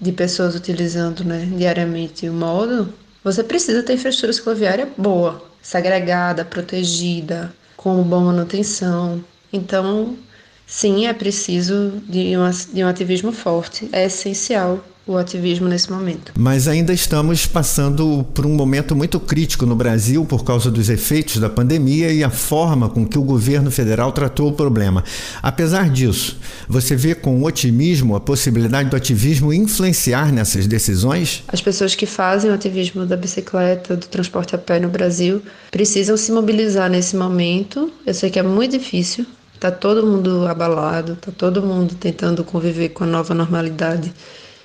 de 0.00 0.12
pessoas 0.12 0.54
utilizando 0.54 1.24
né, 1.24 1.48
diariamente 1.56 2.28
o 2.28 2.32
modo, 2.32 2.94
você 3.24 3.42
precisa 3.42 3.82
ter 3.82 3.94
infraestrutura 3.94 4.32
cicloviária 4.32 4.88
boa, 4.96 5.42
segregada, 5.60 6.44
protegida, 6.44 7.52
com 7.76 8.00
boa 8.04 8.22
manutenção. 8.22 9.22
Então, 9.52 10.16
sim, 10.64 11.06
é 11.06 11.12
preciso 11.12 12.00
de, 12.06 12.34
de 12.72 12.84
um 12.84 12.88
ativismo 12.88 13.32
forte, 13.32 13.88
é 13.90 14.04
essencial 14.04 14.84
o 15.08 15.16
ativismo 15.16 15.66
nesse 15.66 15.90
momento. 15.90 16.32
Mas 16.38 16.68
ainda 16.68 16.92
estamos 16.92 17.46
passando 17.46 18.26
por 18.34 18.44
um 18.44 18.54
momento 18.54 18.94
muito 18.94 19.18
crítico 19.18 19.64
no 19.64 19.74
Brasil 19.74 20.24
por 20.24 20.44
causa 20.44 20.70
dos 20.70 20.90
efeitos 20.90 21.38
da 21.38 21.48
pandemia 21.48 22.12
e 22.12 22.22
a 22.22 22.30
forma 22.30 22.88
com 22.88 23.06
que 23.06 23.18
o 23.18 23.22
governo 23.22 23.70
federal 23.70 24.12
tratou 24.12 24.50
o 24.50 24.52
problema. 24.52 25.02
Apesar 25.42 25.88
disso, 25.88 26.36
você 26.68 26.94
vê 26.94 27.14
com 27.14 27.42
otimismo 27.42 28.14
a 28.14 28.20
possibilidade 28.20 28.90
do 28.90 28.96
ativismo 28.96 29.52
influenciar 29.52 30.30
nessas 30.30 30.66
decisões? 30.66 31.42
As 31.48 31.62
pessoas 31.62 31.94
que 31.94 32.04
fazem 32.04 32.50
o 32.50 32.54
ativismo 32.54 33.06
da 33.06 33.16
bicicleta, 33.16 33.96
do 33.96 34.06
transporte 34.06 34.54
a 34.54 34.58
pé 34.58 34.78
no 34.78 34.88
Brasil, 34.88 35.42
precisam 35.70 36.16
se 36.16 36.30
mobilizar 36.30 36.90
nesse 36.90 37.16
momento. 37.16 37.90
Eu 38.06 38.12
sei 38.12 38.28
que 38.30 38.38
é 38.38 38.42
muito 38.42 38.78
difícil, 38.78 39.26
Está 39.58 39.72
todo 39.72 40.06
mundo 40.06 40.46
abalado, 40.46 41.14
está 41.14 41.32
todo 41.32 41.60
mundo 41.60 41.92
tentando 41.96 42.44
conviver 42.44 42.90
com 42.90 43.02
a 43.02 43.06
nova 43.08 43.34
normalidade 43.34 44.14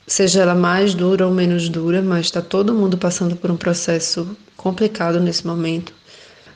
seja 0.07 0.41
ela 0.41 0.55
mais 0.55 0.93
dura 0.93 1.25
ou 1.25 1.33
menos 1.33 1.69
dura, 1.69 2.01
mas 2.01 2.25
está 2.25 2.41
todo 2.41 2.73
mundo 2.73 2.97
passando 2.97 3.35
por 3.35 3.49
um 3.49 3.57
processo 3.57 4.37
complicado 4.57 5.19
nesse 5.19 5.45
momento. 5.45 5.93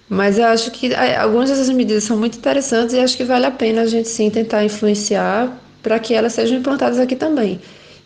Mas 0.10 0.38
eu 0.38 0.46
acho 0.46 0.72
que 0.72 0.94
algumas 0.96 1.50
dessas 1.50 1.70
medidas 1.70 2.04
são 2.06 2.18
muito 2.18 2.38
interessantes 2.38 2.94
e 2.96 3.00
acho 3.00 3.18
que 3.18 3.26
vale 3.26 3.46
a 3.46 3.52
pena 3.52 3.82
a 3.82 3.88
gente 3.88 4.08
sim 4.08 4.30
tentar 4.30 4.64
influenciar 4.64 5.58
para 5.84 6.00
que 6.00 6.14
elas 6.14 6.34
sejam 6.34 6.58
implantadas 6.58 7.00
aqui 7.00 7.16
também. 7.16 7.60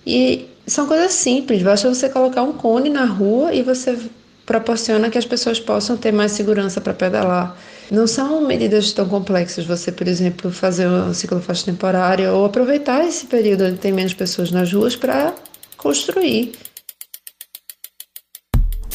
E 0.06 0.48
são 0.66 0.88
coisas 0.88 1.14
simples, 1.14 1.62
basta 1.62 1.88
você 1.88 2.10
colocar 2.10 2.42
um 2.42 2.54
cone 2.54 2.90
na 2.90 3.06
rua 3.06 3.54
e 3.54 3.62
você 3.62 3.98
proporciona 4.46 5.10
que 5.10 5.18
as 5.18 5.26
pessoas 5.26 5.60
possam 5.60 5.96
ter 5.96 6.12
mais 6.12 6.32
segurança 6.32 6.82
para 6.82 6.94
pedalar. 6.94 7.56
Não 7.92 8.08
são 8.08 8.40
medidas 8.40 8.94
tão 8.94 9.06
complexas, 9.06 9.66
você, 9.66 9.92
por 9.92 10.08
exemplo, 10.08 10.50
fazer 10.50 10.88
uma 10.88 11.14
ciclofaixa 11.14 11.66
temporária 11.66 12.32
ou 12.32 12.46
aproveitar 12.46 13.06
esse 13.06 13.26
período 13.26 13.66
onde 13.66 13.80
tem 13.80 13.92
menos 13.92 14.14
pessoas 14.14 14.50
nas 14.50 14.72
ruas 14.72 14.96
para 14.96 15.36
construir. 15.76 16.54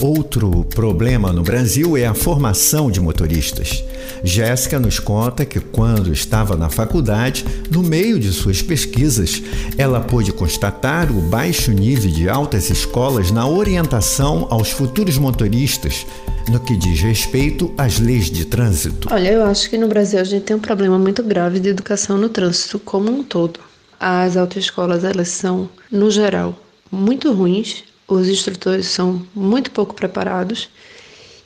Outro 0.00 0.65
problema 0.65 1.31
no 1.31 1.43
Brasil 1.43 1.95
é 1.95 2.07
a 2.07 2.15
formação 2.15 2.91
de 2.91 2.99
motoristas. 2.99 3.85
Jéssica 4.25 4.79
nos 4.79 4.99
conta 4.99 5.45
que, 5.45 5.61
quando 5.61 6.11
estava 6.11 6.57
na 6.57 6.71
faculdade, 6.71 7.45
no 7.71 7.83
meio 7.83 8.19
de 8.19 8.33
suas 8.33 8.62
pesquisas, 8.62 9.43
ela 9.76 10.00
pôde 10.00 10.33
constatar 10.33 11.11
o 11.11 11.21
baixo 11.21 11.71
nível 11.71 12.11
de 12.11 12.31
altas 12.31 12.71
escolas 12.71 13.31
na 13.31 13.47
orientação 13.47 14.47
aos 14.49 14.71
futuros 14.71 15.19
motoristas 15.19 16.07
no 16.50 16.61
que 16.61 16.76
diz 16.76 17.00
respeito 17.00 17.73
às 17.76 17.99
leis 17.99 18.31
de 18.31 18.45
trânsito. 18.45 19.09
Olha, 19.11 19.33
eu 19.33 19.45
acho 19.45 19.69
que 19.69 19.79
no 19.79 19.88
Brasil 19.88 20.21
a 20.21 20.25
gente 20.25 20.45
tem 20.45 20.57
um 20.57 20.61
problema 20.61 20.99
muito 20.99 21.23
grave 21.23 21.61
de 21.61 21.69
educação 21.69 22.17
no 22.17 22.29
trânsito 22.29 22.79
como 22.79 23.11
um 23.11 23.23
todo. 23.23 23.61
As 23.99 24.37
autoescolas, 24.37 25.05
elas 25.05 25.29
são, 25.29 25.69
no 25.91 26.11
geral, 26.11 26.59
muito 26.91 27.33
ruins 27.33 27.85
os 28.09 28.29
instrutores 28.29 28.87
são 28.87 29.26
muito 29.35 29.71
pouco 29.71 29.95
preparados 29.95 30.69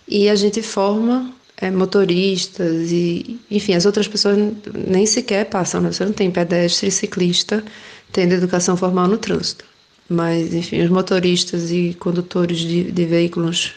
e 0.06 0.28
a 0.28 0.34
gente 0.34 0.60
forma 0.62 1.32
é, 1.56 1.70
motoristas 1.70 2.90
e, 2.90 3.40
enfim, 3.50 3.74
as 3.74 3.86
outras 3.86 4.06
pessoas 4.06 4.36
nem 4.74 5.06
sequer 5.06 5.46
passam, 5.46 5.80
né? 5.80 5.92
Você 5.92 6.04
não 6.04 6.12
tem 6.12 6.30
pedestre 6.30 6.90
ciclista 6.90 7.64
tendo 8.12 8.34
educação 8.34 8.76
formal 8.76 9.06
no 9.08 9.16
trânsito. 9.16 9.64
Mas, 10.08 10.52
enfim, 10.52 10.82
os 10.82 10.90
motoristas 10.90 11.70
e 11.70 11.96
condutores 11.98 12.58
de, 12.58 12.90
de 12.90 13.04
veículos 13.06 13.74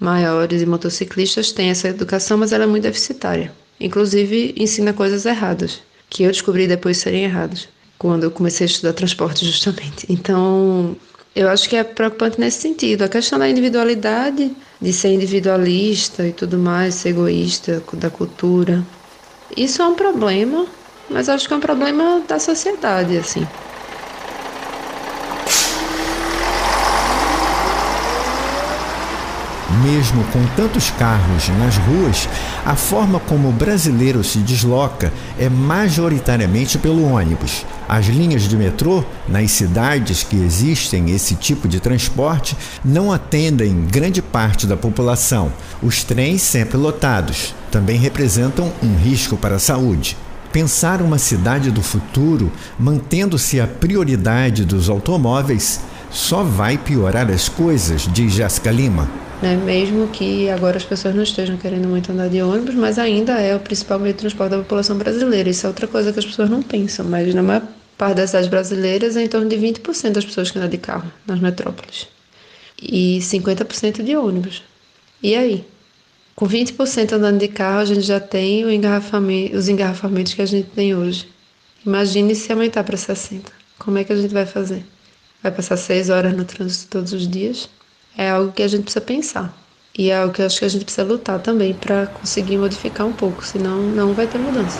maiores 0.00 0.62
e 0.62 0.66
motociclistas 0.66 1.52
têm 1.52 1.70
essa 1.70 1.88
educação, 1.88 2.38
mas 2.38 2.52
ela 2.52 2.64
é 2.64 2.66
muito 2.66 2.84
deficitária. 2.84 3.52
Inclusive, 3.78 4.54
ensina 4.56 4.92
coisas 4.92 5.26
erradas, 5.26 5.80
que 6.08 6.22
eu 6.22 6.30
descobri 6.30 6.66
depois 6.66 6.98
serem 6.98 7.24
erradas, 7.24 7.68
quando 7.98 8.24
eu 8.24 8.30
comecei 8.30 8.64
a 8.64 8.70
estudar 8.70 8.94
transporte, 8.94 9.44
justamente. 9.46 10.06
Então, 10.08 10.96
eu 11.34 11.48
acho 11.48 11.68
que 11.68 11.76
é 11.76 11.84
preocupante 11.84 12.40
nesse 12.40 12.60
sentido. 12.60 13.02
A 13.02 13.08
questão 13.08 13.38
da 13.38 13.48
individualidade, 13.48 14.56
de 14.80 14.92
ser 14.92 15.12
individualista 15.12 16.26
e 16.26 16.32
tudo 16.32 16.58
mais, 16.58 16.94
ser 16.94 17.10
egoísta 17.10 17.82
da 17.94 18.10
cultura. 18.10 18.84
Isso 19.56 19.82
é 19.82 19.86
um 19.86 19.94
problema, 19.94 20.66
mas 21.08 21.28
acho 21.28 21.46
que 21.46 21.54
é 21.54 21.56
um 21.56 21.60
problema 21.60 22.22
da 22.26 22.38
sociedade, 22.38 23.16
assim. 23.16 23.46
Mesmo 29.82 30.22
com 30.24 30.44
tantos 30.56 30.90
carros 30.90 31.48
nas 31.58 31.78
ruas, 31.78 32.28
a 32.66 32.76
forma 32.76 33.18
como 33.18 33.48
o 33.48 33.52
brasileiro 33.52 34.22
se 34.22 34.38
desloca 34.40 35.10
é 35.38 35.48
majoritariamente 35.48 36.76
pelo 36.76 37.04
ônibus. 37.04 37.64
As 37.88 38.04
linhas 38.06 38.42
de 38.42 38.56
metrô, 38.58 39.02
nas 39.26 39.52
cidades 39.52 40.22
que 40.22 40.36
existem 40.36 41.10
esse 41.10 41.34
tipo 41.34 41.66
de 41.66 41.80
transporte, 41.80 42.54
não 42.84 43.10
atendem 43.10 43.86
grande 43.86 44.20
parte 44.20 44.66
da 44.66 44.76
população. 44.76 45.50
Os 45.82 46.04
trens, 46.04 46.42
sempre 46.42 46.76
lotados, 46.76 47.54
também 47.70 47.98
representam 47.98 48.70
um 48.82 48.96
risco 48.96 49.36
para 49.36 49.56
a 49.56 49.60
saúde. 49.60 50.14
Pensar 50.52 51.00
uma 51.00 51.16
cidade 51.16 51.70
do 51.70 51.80
futuro, 51.80 52.52
mantendo-se 52.78 53.58
a 53.58 53.66
prioridade 53.66 54.64
dos 54.64 54.90
automóveis, 54.90 55.80
só 56.10 56.42
vai 56.42 56.76
piorar 56.76 57.30
as 57.30 57.48
coisas, 57.48 58.06
diz 58.12 58.34
Jéssica 58.34 58.70
Lima 58.70 59.08
né? 59.40 59.56
mesmo 59.56 60.08
que 60.08 60.48
agora 60.50 60.76
as 60.76 60.84
pessoas 60.84 61.14
não 61.14 61.22
estejam 61.22 61.56
querendo 61.56 61.88
muito 61.88 62.12
andar 62.12 62.28
de 62.28 62.42
ônibus, 62.42 62.74
mas 62.74 62.98
ainda 62.98 63.40
é 63.40 63.54
o 63.56 63.60
principal 63.60 63.98
meio 63.98 64.14
de 64.14 64.20
transporte 64.20 64.50
da 64.50 64.58
população 64.58 64.96
brasileira. 64.98 65.48
Isso 65.48 65.66
é 65.66 65.68
outra 65.68 65.86
coisa 65.86 66.12
que 66.12 66.18
as 66.18 66.26
pessoas 66.26 66.50
não 66.50 66.62
pensam, 66.62 67.06
mas 67.06 67.34
na 67.34 67.42
maior 67.42 67.62
parte 67.96 68.16
das 68.16 68.30
cidades 68.30 68.48
brasileiras 68.48 69.16
é 69.16 69.24
em 69.24 69.28
torno 69.28 69.48
de 69.48 69.56
20% 69.56 70.12
das 70.12 70.24
pessoas 70.24 70.50
que 70.50 70.58
andam 70.58 70.70
de 70.70 70.78
carro 70.78 71.10
nas 71.26 71.40
metrópoles 71.40 72.08
e 72.82 73.18
50% 73.20 74.02
de 74.02 74.16
ônibus. 74.16 74.62
E 75.22 75.34
aí? 75.34 75.64
Com 76.34 76.46
20% 76.48 77.12
andando 77.12 77.38
de 77.38 77.48
carro, 77.48 77.80
a 77.80 77.84
gente 77.84 78.00
já 78.00 78.18
tem 78.18 78.62
engarrafamento, 78.74 79.56
os 79.56 79.68
engarrafamentos 79.68 80.32
que 80.32 80.40
a 80.40 80.46
gente 80.46 80.68
tem 80.70 80.94
hoje. 80.94 81.28
Imagine 81.84 82.34
se 82.34 82.50
aumentar 82.50 82.84
para 82.84 82.96
60%. 82.96 83.42
Como 83.78 83.98
é 83.98 84.04
que 84.04 84.12
a 84.12 84.16
gente 84.16 84.32
vai 84.32 84.46
fazer? 84.46 84.84
Vai 85.42 85.52
passar 85.52 85.76
seis 85.76 86.10
horas 86.10 86.34
no 86.34 86.44
trânsito 86.44 86.90
todos 86.90 87.12
os 87.12 87.28
dias? 87.28 87.68
É 88.20 88.28
algo 88.28 88.52
que 88.52 88.62
a 88.62 88.68
gente 88.68 88.82
precisa 88.82 89.00
pensar. 89.00 89.50
E 89.96 90.10
é 90.10 90.16
algo 90.18 90.34
que 90.34 90.42
eu 90.42 90.46
acho 90.46 90.58
que 90.58 90.66
a 90.66 90.68
gente 90.68 90.84
precisa 90.84 91.06
lutar 91.06 91.38
também 91.40 91.72
para 91.72 92.06
conseguir 92.06 92.58
modificar 92.58 93.06
um 93.06 93.12
pouco, 93.14 93.42
senão 93.42 93.80
não 93.80 94.12
vai 94.12 94.26
ter 94.26 94.36
mudança. 94.36 94.78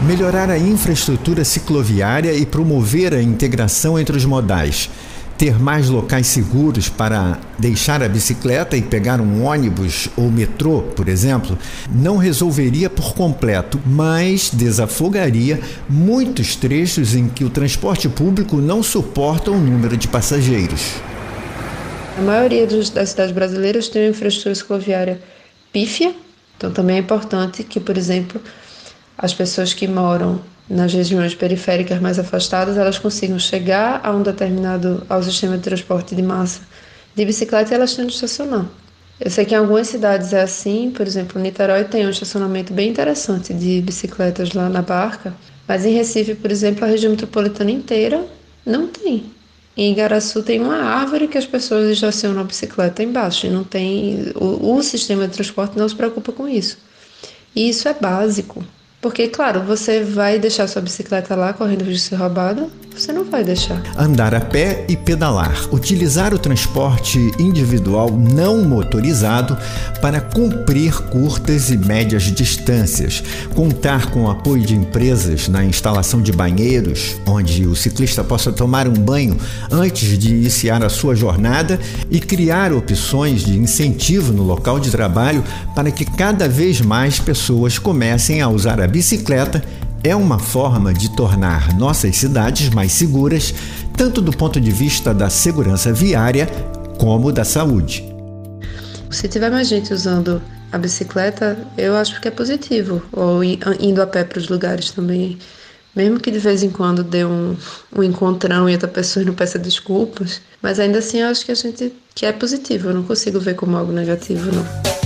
Melhorar 0.00 0.48
a 0.48 0.58
infraestrutura 0.58 1.44
cicloviária 1.44 2.32
e 2.32 2.46
promover 2.46 3.12
a 3.12 3.22
integração 3.22 3.98
entre 3.98 4.16
os 4.16 4.24
modais 4.24 4.88
ter 5.42 5.58
mais 5.58 5.88
locais 5.88 6.28
seguros 6.28 6.88
para 6.88 7.36
deixar 7.58 8.00
a 8.00 8.08
bicicleta 8.08 8.76
e 8.76 8.80
pegar 8.80 9.20
um 9.20 9.44
ônibus 9.44 10.08
ou 10.16 10.30
metrô, 10.30 10.82
por 10.82 11.08
exemplo, 11.08 11.58
não 11.92 12.16
resolveria 12.16 12.88
por 12.88 13.12
completo, 13.12 13.80
mas 13.84 14.50
desafogaria 14.50 15.58
muitos 15.90 16.54
trechos 16.54 17.16
em 17.16 17.28
que 17.28 17.42
o 17.42 17.50
transporte 17.50 18.08
público 18.08 18.58
não 18.58 18.84
suporta 18.84 19.50
o 19.50 19.58
número 19.58 19.96
de 19.96 20.06
passageiros. 20.06 20.92
A 22.16 22.22
maioria 22.22 22.64
das 22.64 23.08
cidades 23.08 23.32
brasileiras 23.32 23.88
tem 23.88 24.02
uma 24.02 24.10
infraestrutura 24.10 24.54
cicloviária 24.54 25.20
pífia, 25.72 26.14
então 26.56 26.70
também 26.70 26.98
é 26.98 27.00
importante 27.00 27.64
que, 27.64 27.80
por 27.80 27.98
exemplo, 27.98 28.40
as 29.18 29.34
pessoas 29.34 29.74
que 29.74 29.88
moram 29.88 30.40
nas 30.72 30.92
regiões 30.92 31.34
periféricas 31.34 32.00
mais 32.00 32.18
afastadas, 32.18 32.76
elas 32.76 32.98
consigam 32.98 33.38
chegar 33.38 34.00
a 34.02 34.10
um 34.10 34.22
determinado 34.22 35.04
ao 35.08 35.22
sistema 35.22 35.56
de 35.56 35.62
transporte 35.62 36.14
de 36.14 36.22
massa 36.22 36.62
de 37.14 37.24
bicicleta 37.24 37.72
e 37.72 37.74
elas 37.74 37.94
têm 37.94 38.06
de 38.06 38.14
estacionar. 38.14 38.66
Eu 39.20 39.30
sei 39.30 39.44
que 39.44 39.54
em 39.54 39.58
algumas 39.58 39.86
cidades 39.86 40.32
é 40.32 40.40
assim, 40.40 40.90
por 40.90 41.06
exemplo, 41.06 41.40
Niterói 41.40 41.84
tem 41.84 42.06
um 42.06 42.10
estacionamento 42.10 42.72
bem 42.72 42.88
interessante 42.88 43.52
de 43.52 43.80
bicicletas 43.82 44.52
lá 44.52 44.68
na 44.68 44.82
Barca, 44.82 45.34
mas 45.68 45.84
em 45.84 45.94
Recife, 45.94 46.34
por 46.34 46.50
exemplo, 46.50 46.84
a 46.84 46.88
região 46.88 47.10
metropolitana 47.10 47.70
inteira 47.70 48.24
não 48.64 48.88
tem. 48.88 49.24
Em 49.76 49.92
Igaraçu 49.92 50.42
tem 50.42 50.60
uma 50.60 50.76
árvore 50.76 51.28
que 51.28 51.38
as 51.38 51.46
pessoas 51.46 51.90
estacionam 51.90 52.40
a 52.40 52.44
bicicleta 52.44 53.02
embaixo 53.02 53.46
e 53.46 53.50
não 53.50 53.62
tem 53.62 54.32
o, 54.34 54.74
o 54.76 54.82
sistema 54.82 55.28
de 55.28 55.34
transporte 55.34 55.78
não 55.78 55.88
se 55.88 55.94
preocupa 55.94 56.32
com 56.32 56.48
isso. 56.48 56.78
E 57.54 57.68
isso 57.68 57.88
é 57.88 57.94
básico. 57.94 58.64
Porque, 59.02 59.26
claro, 59.26 59.64
você 59.64 60.04
vai 60.04 60.38
deixar 60.38 60.68
sua 60.68 60.80
bicicleta 60.80 61.34
lá 61.34 61.52
correndo 61.52 61.80
risco 61.80 61.94
de 61.94 62.00
ser 62.00 62.14
roubada? 62.14 62.68
Você 62.96 63.10
não 63.10 63.24
vai 63.24 63.42
deixar. 63.42 63.82
Andar 63.96 64.34
a 64.34 64.40
pé 64.40 64.84
e 64.88 64.96
pedalar. 64.96 65.52
Utilizar 65.72 66.34
o 66.34 66.38
transporte 66.38 67.18
individual 67.38 68.10
não 68.10 68.62
motorizado 68.64 69.56
para 70.00 70.20
cumprir 70.20 70.94
curtas 71.08 71.70
e 71.70 71.76
médias 71.78 72.24
distâncias. 72.24 73.22
Contar 73.54 74.10
com 74.10 74.24
o 74.24 74.30
apoio 74.30 74.62
de 74.62 74.76
empresas 74.76 75.48
na 75.48 75.64
instalação 75.64 76.20
de 76.20 76.32
banheiros, 76.32 77.16
onde 77.26 77.66
o 77.66 77.74
ciclista 77.74 78.22
possa 78.22 78.52
tomar 78.52 78.86
um 78.86 78.92
banho 78.92 79.36
antes 79.70 80.18
de 80.18 80.30
iniciar 80.30 80.84
a 80.84 80.90
sua 80.90 81.14
jornada 81.16 81.80
e 82.10 82.20
criar 82.20 82.72
opções 82.72 83.42
de 83.42 83.56
incentivo 83.56 84.32
no 84.32 84.42
local 84.42 84.78
de 84.78 84.90
trabalho 84.90 85.42
para 85.74 85.90
que 85.90 86.04
cada 86.04 86.46
vez 86.46 86.80
mais 86.80 87.18
pessoas 87.18 87.78
comecem 87.78 88.42
a 88.42 88.48
usar 88.48 88.80
a 88.80 88.86
bicicleta 88.92 89.64
é 90.04 90.14
uma 90.14 90.38
forma 90.38 90.92
de 90.92 91.16
tornar 91.16 91.74
nossas 91.74 92.14
cidades 92.16 92.68
mais 92.68 92.92
seguras, 92.92 93.54
tanto 93.96 94.20
do 94.20 94.32
ponto 94.32 94.60
de 94.60 94.70
vista 94.70 95.14
da 95.14 95.30
segurança 95.30 95.90
viária 95.92 96.46
como 96.98 97.32
da 97.32 97.42
saúde. 97.42 98.04
Se 99.10 99.28
tiver 99.28 99.50
mais 99.50 99.68
gente 99.68 99.94
usando 99.94 100.42
a 100.70 100.76
bicicleta, 100.76 101.56
eu 101.78 101.96
acho 101.96 102.20
que 102.20 102.28
é 102.28 102.30
positivo, 102.30 103.02
ou 103.12 103.42
indo 103.42 104.02
a 104.02 104.06
pé 104.06 104.24
para 104.24 104.38
os 104.38 104.48
lugares 104.48 104.90
também. 104.90 105.38
Mesmo 105.96 106.20
que 106.20 106.30
de 106.30 106.38
vez 106.38 106.62
em 106.62 106.70
quando 106.70 107.02
dê 107.02 107.24
um, 107.24 107.56
um 107.96 108.02
encontrão 108.02 108.68
e 108.68 108.72
outra 108.72 108.88
pessoa 108.88 109.24
não 109.24 109.34
peça 109.34 109.58
desculpas, 109.58 110.42
mas 110.60 110.78
ainda 110.78 110.98
assim 110.98 111.20
eu 111.20 111.28
acho 111.28 111.46
que 111.46 111.52
a 111.52 111.54
gente 111.54 111.92
que 112.14 112.26
é 112.26 112.32
positivo, 112.32 112.90
eu 112.90 112.94
não 112.94 113.02
consigo 113.02 113.40
ver 113.40 113.54
como 113.54 113.76
algo 113.76 113.92
negativo 113.92 114.50
não. 114.52 115.01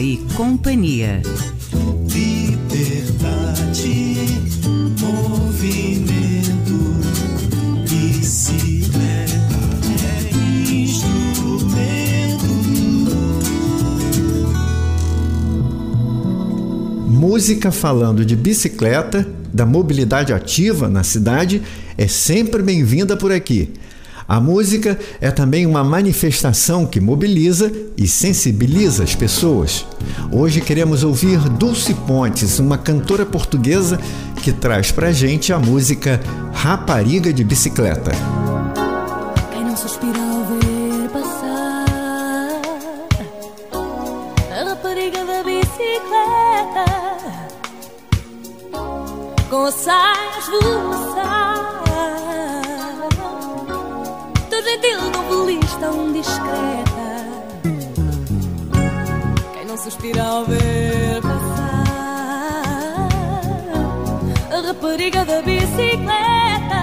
E 0.00 0.16
Companhia. 0.36 1.20
Liberdade, 2.08 3.16
movimento, 5.00 6.76
bicicleta 7.88 9.32
é 10.04 10.30
instrumento. 10.72 12.46
Música 17.08 17.72
falando 17.72 18.24
de 18.24 18.36
bicicleta, 18.36 19.26
da 19.52 19.66
mobilidade 19.66 20.32
ativa 20.32 20.88
na 20.88 21.02
cidade, 21.02 21.60
é 21.96 22.06
sempre 22.06 22.62
bem-vinda 22.62 23.16
por 23.16 23.32
aqui. 23.32 23.72
A 24.28 24.38
música 24.38 24.98
é 25.22 25.30
também 25.30 25.64
uma 25.64 25.82
manifestação 25.82 26.84
que 26.84 27.00
mobiliza 27.00 27.72
e 27.96 28.06
sensibiliza 28.06 29.02
as 29.02 29.14
pessoas. 29.14 29.86
Hoje 30.30 30.60
queremos 30.60 31.02
ouvir 31.02 31.38
Dulce 31.48 31.94
Pontes, 31.94 32.58
uma 32.58 32.76
cantora 32.76 33.24
portuguesa 33.24 33.98
que 34.42 34.52
traz 34.52 34.92
pra 34.92 35.12
gente 35.12 35.50
a 35.50 35.58
música 35.58 36.20
Rapariga 36.52 37.32
de 37.32 37.42
Bicicleta. 37.42 38.10
Quem 39.50 39.64
não 39.64 39.74
suspira 39.74 40.18
ao 40.18 40.44
ver 40.44 41.08
passar 41.08 41.86
a 44.52 44.64
rapariga 44.68 45.24
da 45.24 45.42
bicicleta 45.42 46.84
com 49.48 49.64
a 49.64 49.72
saia 49.72 50.36
a 50.36 50.40
discreta. 56.20 57.08
Quem 59.54 59.64
não 59.66 59.76
suspira 59.76 60.22
ao 60.22 60.44
ver 60.44 61.22
passar 61.22 63.08
a 64.50 64.60
rapariga 64.66 65.24
da 65.24 65.42
bicicleta 65.42 66.82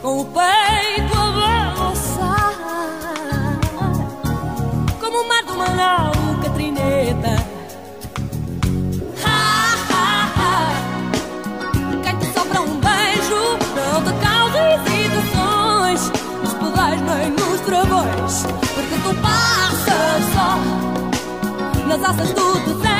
com 0.00 0.20
o 0.20 0.24
peito 0.26 0.59
só 22.10 22.16
nas 22.16 22.26
asas 22.26 22.99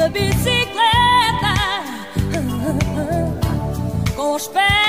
rapariga 0.00 0.08
da 0.08 0.08
bicicleta 0.08 1.54
com 4.16 4.34
as 4.34 4.48
pernas 4.48 4.79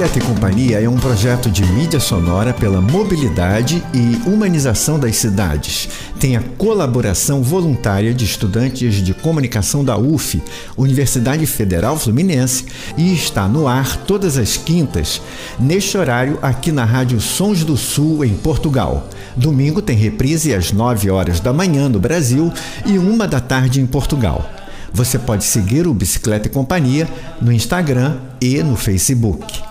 Bicicleta 0.00 0.18
e 0.18 0.34
Companhia 0.34 0.80
é 0.80 0.88
um 0.88 0.96
projeto 0.96 1.50
de 1.50 1.62
mídia 1.62 2.00
sonora 2.00 2.54
pela 2.54 2.80
mobilidade 2.80 3.84
e 3.92 4.26
humanização 4.26 4.98
das 4.98 5.16
cidades. 5.16 5.90
Tem 6.18 6.36
a 6.36 6.42
colaboração 6.56 7.42
voluntária 7.42 8.14
de 8.14 8.24
estudantes 8.24 8.94
de 8.94 9.12
comunicação 9.12 9.84
da 9.84 9.98
UF, 9.98 10.42
Universidade 10.74 11.44
Federal 11.44 11.98
Fluminense, 11.98 12.64
e 12.96 13.12
está 13.12 13.46
no 13.46 13.68
ar 13.68 13.94
todas 14.06 14.38
as 14.38 14.56
quintas, 14.56 15.20
neste 15.58 15.98
horário 15.98 16.38
aqui 16.40 16.72
na 16.72 16.86
Rádio 16.86 17.20
Sons 17.20 17.62
do 17.62 17.76
Sul, 17.76 18.24
em 18.24 18.32
Portugal. 18.32 19.06
Domingo 19.36 19.82
tem 19.82 19.98
reprise 19.98 20.54
às 20.54 20.72
9 20.72 21.10
horas 21.10 21.40
da 21.40 21.52
manhã 21.52 21.90
no 21.90 22.00
Brasil 22.00 22.50
e 22.86 22.96
uma 22.96 23.28
da 23.28 23.38
tarde 23.38 23.82
em 23.82 23.86
Portugal. 23.86 24.50
Você 24.94 25.18
pode 25.18 25.44
seguir 25.44 25.86
o 25.86 25.92
Bicicleta 25.92 26.48
e 26.48 26.50
Companhia 26.50 27.06
no 27.38 27.52
Instagram 27.52 28.16
e 28.40 28.62
no 28.62 28.76
Facebook. 28.76 29.69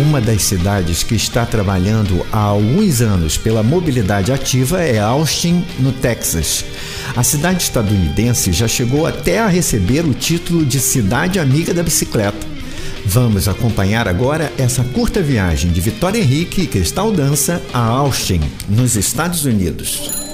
Uma 0.00 0.20
das 0.20 0.42
cidades 0.42 1.02
que 1.02 1.16
está 1.16 1.44
trabalhando 1.44 2.24
há 2.30 2.38
alguns 2.38 3.00
anos 3.00 3.36
pela 3.36 3.64
mobilidade 3.64 4.30
ativa 4.30 4.80
é 4.80 5.00
Austin, 5.00 5.64
no 5.80 5.90
Texas. 5.90 6.64
A 7.16 7.24
cidade 7.24 7.64
estadunidense 7.64 8.52
já 8.52 8.68
chegou 8.68 9.06
até 9.06 9.40
a 9.40 9.48
receber 9.48 10.04
o 10.04 10.14
título 10.14 10.64
de 10.64 10.78
Cidade 10.78 11.40
Amiga 11.40 11.74
da 11.74 11.82
Bicicleta. 11.82 12.46
Vamos 13.04 13.48
acompanhar 13.48 14.06
agora 14.06 14.52
essa 14.56 14.84
curta 14.84 15.20
viagem 15.20 15.72
de 15.72 15.80
Vitória 15.80 16.20
Henrique 16.20 16.62
e 16.62 16.66
Cristal 16.68 17.10
Dança 17.10 17.60
a 17.72 17.80
Austin, 17.80 18.40
nos 18.68 18.94
Estados 18.94 19.44
Unidos. 19.46 20.27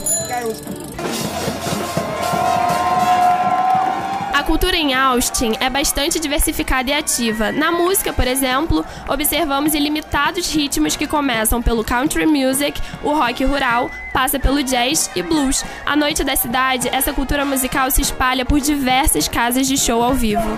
Cultura 4.54 4.76
em 4.76 4.94
Austin 4.94 5.54
é 5.58 5.68
bastante 5.68 6.20
diversificada 6.20 6.88
e 6.88 6.92
ativa. 6.92 7.50
Na 7.50 7.72
música, 7.72 8.12
por 8.12 8.24
exemplo, 8.24 8.86
observamos 9.08 9.74
ilimitados 9.74 10.48
ritmos 10.54 10.94
que 10.94 11.08
começam 11.08 11.60
pelo 11.60 11.82
country 11.82 12.24
music, 12.24 12.80
o 13.02 13.12
rock 13.12 13.44
rural, 13.44 13.90
passa 14.12 14.38
pelo 14.38 14.62
jazz 14.62 15.10
e 15.16 15.22
blues. 15.22 15.64
À 15.84 15.96
noite 15.96 16.22
da 16.22 16.36
cidade, 16.36 16.88
essa 16.92 17.12
cultura 17.12 17.44
musical 17.44 17.90
se 17.90 18.00
espalha 18.00 18.44
por 18.46 18.60
diversas 18.60 19.26
casas 19.26 19.66
de 19.66 19.76
show 19.76 20.00
ao 20.00 20.14
vivo. 20.14 20.48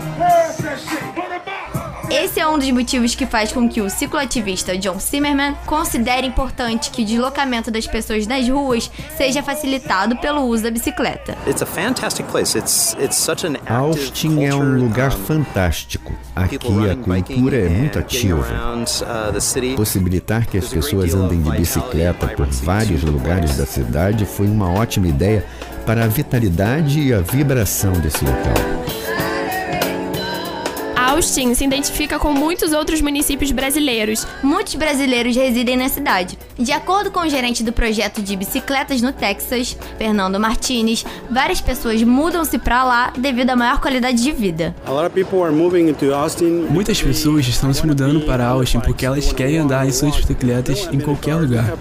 Esse 2.11 2.38
é 2.38 2.47
um 2.47 2.57
dos 2.57 2.71
motivos 2.71 3.16
que 3.16 3.27
faz 3.27 3.53
com 3.53 3.69
que 3.69 3.81
o 3.81 3.90
cicloativista 3.90 4.79
John 4.79 4.99
Zimmerman 5.01 5.57
considere 5.66 6.25
importante 6.25 6.90
que 6.90 7.03
o 7.03 7.05
deslocamento 7.05 7.69
das 7.69 7.85
pessoas 7.85 8.29
nas 8.29 8.49
ruas 8.49 8.88
seja 9.16 9.42
facilitado 9.42 10.16
pelo 10.19 10.42
uso 10.42 10.62
da 10.62 10.71
bicicleta. 10.71 11.37
It's 11.49 11.62
a 11.62 11.66
fantastic 11.66 12.27
place. 12.29 12.57
It's 12.57 12.97
it's 13.01 13.16
such 13.16 13.45
an 13.45 13.55
active 13.57 13.73
Austin 13.73 14.45
é 14.45 14.55
um 14.55 14.79
lugar 14.79 15.11
fantástico. 15.11 16.12
Aqui 16.35 16.57
a 16.57 16.59
cultura 16.61 17.57
é 17.57 17.69
muito 17.69 17.99
ativa. 17.99 18.47
uh. 19.03 19.77
Possibilitar 19.77 20.47
que 20.47 20.59
as 20.59 20.69
pessoas 20.69 21.12
andem 21.12 21.42
de 21.42 21.51
bicicleta 21.51 22.29
por 22.29 22.47
vários 22.47 23.03
lugares 23.03 23.57
da 23.57 23.66
cidade 23.66 24.25
foi 24.25 24.47
uma 24.47 24.71
ótima 24.71 25.09
ideia 25.09 25.45
para 25.85 26.05
a 26.05 26.07
vitalidade 26.07 27.01
e 27.01 27.12
a 27.12 27.21
vibração 27.21 27.92
desse 27.95 28.25
local. 28.25 28.55
Austin 31.16 31.55
se 31.55 31.64
identifica 31.64 32.18
com 32.18 32.31
muitos 32.31 32.72
outros 32.72 33.00
municípios 33.00 33.50
brasileiros. 33.50 34.26
Muitos 34.42 34.74
brasileiros 34.74 35.35
residem 35.35 35.74
na 35.74 35.88
cidade. 35.88 36.38
De 36.59 36.72
acordo 36.72 37.11
com 37.11 37.20
o 37.20 37.29
gerente 37.29 37.64
do 37.64 37.72
projeto 37.72 38.20
de 38.20 38.37
bicicletas 38.37 39.00
no 39.00 39.14
Texas, 39.14 39.79
Fernando 39.96 40.38
Martinez, 40.38 41.07
várias 41.31 41.59
pessoas 41.59 42.02
mudam-se 42.02 42.59
para 42.59 42.85
lá 42.85 43.12
devido 43.16 43.48
à 43.48 43.57
maior 43.57 43.81
qualidade 43.81 44.22
de 44.22 44.31
vida. 44.31 44.76
Muitas 46.68 47.00
pessoas 47.00 47.48
estão 47.48 47.72
se 47.72 47.87
mudando 47.87 48.20
para 48.26 48.46
Austin 48.48 48.81
porque 48.81 49.07
elas 49.07 49.33
querem 49.33 49.57
andar 49.57 49.88
em 49.88 49.92
suas 49.92 50.16
bicicletas 50.16 50.87
em 50.92 51.00
qualquer 51.00 51.37
lugar. 51.37 51.72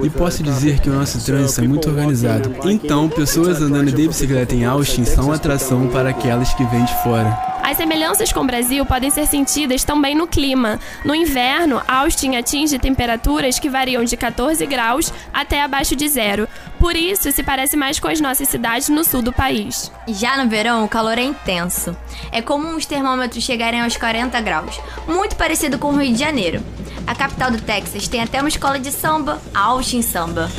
E 0.00 0.10
posso 0.10 0.44
dizer 0.44 0.78
que 0.78 0.88
o 0.88 0.92
nosso 0.92 1.24
trânsito 1.24 1.60
é 1.60 1.66
muito 1.66 1.88
organizado. 1.88 2.54
Então, 2.66 3.08
pessoas 3.08 3.60
andando 3.60 3.90
de 3.90 4.06
bicicleta 4.06 4.54
em 4.54 4.64
Austin 4.64 5.04
são 5.04 5.32
atração 5.32 5.88
para 5.88 6.10
aquelas 6.10 6.54
que 6.54 6.62
vêm 6.66 6.84
de 6.84 7.02
fora. 7.02 7.53
As 7.64 7.78
semelhanças 7.78 8.30
com 8.30 8.40
o 8.40 8.46
Brasil 8.46 8.84
podem 8.84 9.08
ser 9.08 9.26
sentidas 9.26 9.84
também 9.84 10.14
no 10.14 10.26
clima. 10.26 10.78
No 11.02 11.14
inverno, 11.14 11.80
Austin 11.88 12.36
atinge 12.36 12.78
temperaturas 12.78 13.58
que 13.58 13.70
variam 13.70 14.04
de 14.04 14.18
14 14.18 14.66
graus 14.66 15.10
até 15.32 15.62
abaixo 15.62 15.96
de 15.96 16.06
zero. 16.06 16.46
Por 16.78 16.94
isso, 16.94 17.32
se 17.32 17.42
parece 17.42 17.74
mais 17.74 17.98
com 17.98 18.06
as 18.06 18.20
nossas 18.20 18.50
cidades 18.50 18.90
no 18.90 19.02
sul 19.02 19.22
do 19.22 19.32
país. 19.32 19.90
Já 20.06 20.36
no 20.36 20.50
verão, 20.50 20.84
o 20.84 20.88
calor 20.88 21.16
é 21.16 21.22
intenso. 21.22 21.96
É 22.30 22.42
comum 22.42 22.76
os 22.76 22.84
termômetros 22.84 23.42
chegarem 23.42 23.80
aos 23.80 23.96
40 23.96 24.38
graus, 24.42 24.78
muito 25.08 25.34
parecido 25.34 25.78
com 25.78 25.88
o 25.88 25.96
Rio 25.96 26.12
de 26.12 26.20
Janeiro. 26.20 26.62
A 27.06 27.14
capital 27.14 27.50
do 27.50 27.62
Texas 27.62 28.06
tem 28.06 28.20
até 28.20 28.40
uma 28.40 28.48
escola 28.50 28.78
de 28.78 28.92
samba, 28.92 29.40
Austin 29.54 30.02
Samba. 30.02 30.50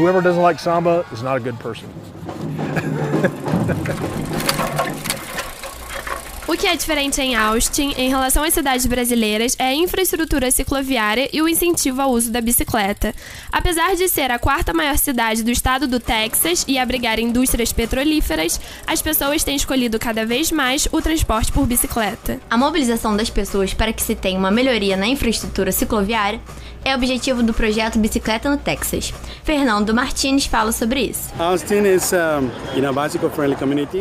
Whoever 0.00 0.22
doesn't 0.22 0.42
like 0.42 0.58
samba 0.58 1.04
is 1.12 1.22
not 1.22 1.36
a 1.36 1.40
good 1.40 1.58
person. 1.58 1.88
O 6.50 6.56
que 6.56 6.66
é 6.66 6.74
diferente 6.74 7.20
em 7.20 7.36
Austin 7.36 7.94
em 7.96 8.08
relação 8.08 8.42
às 8.42 8.52
cidades 8.52 8.84
brasileiras 8.84 9.54
é 9.56 9.66
a 9.66 9.74
infraestrutura 9.74 10.50
cicloviária 10.50 11.30
e 11.32 11.40
o 11.40 11.48
incentivo 11.48 12.02
ao 12.02 12.10
uso 12.10 12.32
da 12.32 12.40
bicicleta. 12.40 13.14
Apesar 13.52 13.94
de 13.94 14.08
ser 14.08 14.32
a 14.32 14.38
quarta 14.38 14.74
maior 14.74 14.98
cidade 14.98 15.44
do 15.44 15.50
estado 15.52 15.86
do 15.86 16.00
Texas 16.00 16.64
e 16.66 16.76
abrigar 16.76 17.20
indústrias 17.20 17.72
petrolíferas, 17.72 18.60
as 18.84 19.00
pessoas 19.00 19.44
têm 19.44 19.54
escolhido 19.54 19.96
cada 19.96 20.26
vez 20.26 20.50
mais 20.50 20.88
o 20.90 21.00
transporte 21.00 21.52
por 21.52 21.68
bicicleta. 21.68 22.40
A 22.50 22.58
mobilização 22.58 23.16
das 23.16 23.30
pessoas 23.30 23.72
para 23.72 23.92
que 23.92 24.02
se 24.02 24.16
tenha 24.16 24.36
uma 24.36 24.50
melhoria 24.50 24.96
na 24.96 25.06
infraestrutura 25.06 25.70
cicloviária 25.70 26.40
é 26.84 26.94
objetivo 26.94 27.42
do 27.42 27.52
projeto 27.52 27.98
Bicicleta 27.98 28.50
no 28.50 28.56
Texas. 28.56 29.12
Fernando 29.44 29.94
Martins 29.94 30.46
fala 30.46 30.72
sobre 30.72 31.00
isso. 31.02 31.30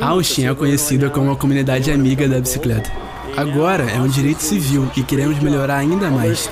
Austin 0.01 0.45
é 0.45 0.55
conhecida 0.55 1.09
como 1.09 1.27
uma 1.27 1.35
comunidade 1.35 1.91
amiga 1.91 2.27
da 2.27 2.39
bicicleta. 2.39 2.91
Agora 3.37 3.83
é 3.89 3.99
um 3.99 4.07
direito 4.07 4.41
civil 4.41 4.89
e 4.97 5.03
queremos 5.03 5.39
melhorar 5.39 5.77
ainda 5.77 6.09
mais. 6.09 6.49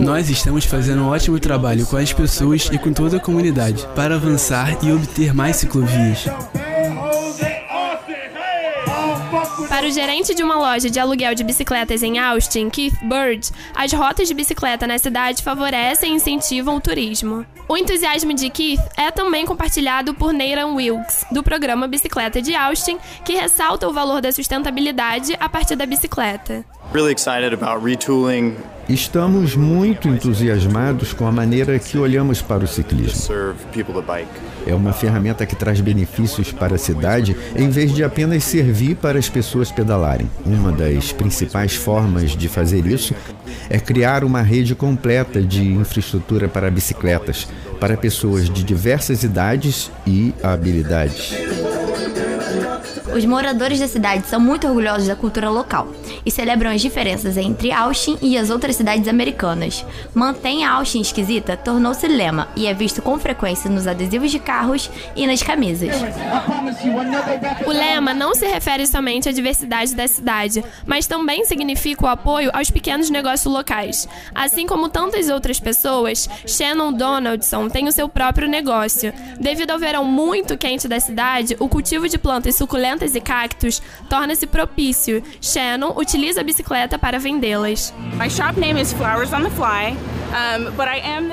Nós 0.00 0.28
estamos 0.28 0.64
fazendo 0.64 1.02
um 1.02 1.08
ótimo 1.08 1.38
trabalho 1.38 1.86
com 1.86 1.96
as 1.96 2.12
pessoas 2.12 2.68
e 2.72 2.78
com 2.78 2.92
toda 2.92 3.16
a 3.16 3.20
comunidade 3.20 3.86
para 3.94 4.16
avançar 4.16 4.76
e 4.84 4.92
obter 4.92 5.32
mais 5.32 5.56
ciclovias. 5.56 6.26
Para 9.74 9.88
o 9.88 9.90
gerente 9.90 10.36
de 10.36 10.42
uma 10.44 10.54
loja 10.54 10.88
de 10.88 11.00
aluguel 11.00 11.34
de 11.34 11.42
bicicletas 11.42 12.00
em 12.00 12.16
Austin, 12.16 12.70
Keith 12.70 12.96
Bird, 13.02 13.50
as 13.74 13.92
rotas 13.92 14.28
de 14.28 14.32
bicicleta 14.32 14.86
na 14.86 14.96
cidade 14.98 15.42
favorecem 15.42 16.12
e 16.12 16.14
incentivam 16.14 16.76
o 16.76 16.80
turismo. 16.80 17.44
O 17.68 17.76
entusiasmo 17.76 18.32
de 18.32 18.50
Keith 18.50 18.80
é 18.96 19.10
também 19.10 19.44
compartilhado 19.44 20.14
por 20.14 20.32
Nathan 20.32 20.74
Wilkes, 20.74 21.26
do 21.32 21.42
programa 21.42 21.88
Bicicleta 21.88 22.40
de 22.40 22.54
Austin, 22.54 22.98
que 23.24 23.32
ressalta 23.32 23.88
o 23.88 23.92
valor 23.92 24.20
da 24.20 24.30
sustentabilidade 24.30 25.36
a 25.40 25.48
partir 25.48 25.74
da 25.74 25.86
bicicleta. 25.86 26.64
Estamos 28.88 29.56
muito 29.56 30.06
entusiasmados 30.06 31.12
com 31.12 31.26
a 31.26 31.32
maneira 31.32 31.76
que 31.76 31.98
olhamos 31.98 32.40
para 32.40 32.62
o 32.62 32.68
ciclismo. 32.68 33.20
É 34.64 34.72
uma 34.72 34.92
ferramenta 34.92 35.44
que 35.44 35.56
traz 35.56 35.80
benefícios 35.80 36.52
para 36.52 36.76
a 36.76 36.78
cidade 36.78 37.36
em 37.56 37.68
vez 37.68 37.92
de 37.92 38.04
apenas 38.04 38.44
servir 38.44 38.94
para 38.94 39.18
as 39.18 39.28
pessoas 39.28 39.72
pedalarem. 39.72 40.30
Uma 40.46 40.70
das 40.70 41.10
principais 41.10 41.74
formas 41.74 42.30
de 42.30 42.48
fazer 42.48 42.86
isso 42.86 43.12
é 43.68 43.80
criar 43.80 44.22
uma 44.22 44.42
rede 44.42 44.76
completa 44.76 45.42
de 45.42 45.72
infraestrutura 45.72 46.46
para 46.46 46.70
bicicletas, 46.70 47.48
para 47.80 47.96
pessoas 47.96 48.48
de 48.48 48.62
diversas 48.62 49.24
idades 49.24 49.90
e 50.06 50.32
habilidades. 50.44 51.63
Os 53.14 53.24
moradores 53.24 53.78
da 53.78 53.86
cidade 53.86 54.26
são 54.26 54.40
muito 54.40 54.66
orgulhosos 54.66 55.06
da 55.06 55.14
cultura 55.14 55.48
local 55.48 55.86
e 56.26 56.30
celebram 56.32 56.72
as 56.72 56.82
diferenças 56.82 57.36
entre 57.36 57.70
Austin 57.70 58.18
e 58.20 58.36
as 58.36 58.50
outras 58.50 58.74
cidades 58.74 59.06
americanas. 59.06 59.86
Mantém 60.12 60.64
Austin 60.64 61.00
esquisita 61.00 61.56
tornou-se 61.56 62.08
lema 62.08 62.48
e 62.56 62.66
é 62.66 62.74
visto 62.74 63.00
com 63.00 63.16
frequência 63.16 63.70
nos 63.70 63.86
adesivos 63.86 64.32
de 64.32 64.40
carros 64.40 64.90
e 65.14 65.28
nas 65.28 65.44
camisas. 65.44 65.94
O 67.64 67.70
lema 67.70 68.12
não 68.12 68.34
se 68.34 68.46
refere 68.46 68.84
somente 68.84 69.28
à 69.28 69.32
diversidade 69.32 69.94
da 69.94 70.08
cidade, 70.08 70.64
mas 70.84 71.06
também 71.06 71.44
significa 71.44 72.06
o 72.06 72.08
apoio 72.08 72.50
aos 72.52 72.68
pequenos 72.68 73.10
negócios 73.10 73.52
locais. 73.52 74.08
Assim 74.34 74.66
como 74.66 74.88
tantas 74.88 75.28
outras 75.28 75.60
pessoas, 75.60 76.28
Shannon 76.46 76.92
Donaldson 76.92 77.68
tem 77.68 77.86
o 77.86 77.92
seu 77.92 78.08
próprio 78.08 78.48
negócio. 78.48 79.12
Devido 79.38 79.70
ao 79.70 79.78
verão 79.78 80.04
muito 80.04 80.58
quente 80.58 80.88
da 80.88 80.98
cidade, 80.98 81.56
o 81.60 81.68
cultivo 81.68 82.08
de 82.08 82.18
plantas 82.18 82.56
suculentas 82.56 83.03
e 83.12 83.20
cactos 83.20 83.82
torna-se 84.08 84.46
propício. 84.46 85.20
Shannon 85.40 85.94
utiliza 85.96 86.42
a 86.42 86.44
bicicleta 86.44 86.96
para 86.96 87.18
vendê-las. 87.18 87.92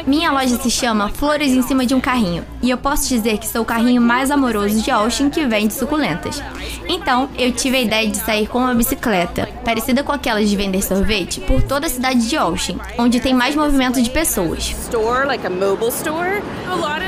Minha 0.05 0.31
loja 0.31 0.57
se 0.57 0.69
chama 0.69 1.10
Flores 1.10 1.51
em 1.51 1.62
cima 1.63 1.86
de 1.86 1.95
um 1.95 1.99
carrinho, 1.99 2.45
e 2.62 2.69
eu 2.69 2.77
posso 2.77 3.10
dizer 3.10 3.39
que 3.39 3.47
sou 3.47 3.63
o 3.63 3.65
carrinho 3.65 4.01
mais 4.01 4.29
amoroso 4.29 4.81
de 4.81 4.91
Austin 4.91 5.29
que 5.29 5.45
vende 5.45 5.73
suculentas. 5.73 6.41
Então, 6.88 7.29
eu 7.38 7.51
tive 7.51 7.77
a 7.77 7.81
ideia 7.81 8.07
de 8.07 8.17
sair 8.17 8.47
com 8.47 8.60
uma 8.60 8.75
bicicleta, 8.75 9.49
parecida 9.65 10.03
com 10.03 10.12
aquelas 10.12 10.47
de 10.49 10.55
vender 10.55 10.84
sorvete, 10.84 11.41
por 11.41 11.63
toda 11.63 11.88
a 11.88 11.89
cidade 11.89 12.27
de 12.27 12.38
Austin, 12.38 12.77
onde 12.97 13.19
tem 13.19 13.34
mais 13.34 13.55
movimento 13.55 14.01
de 14.01 14.10
pessoas. 14.10 14.75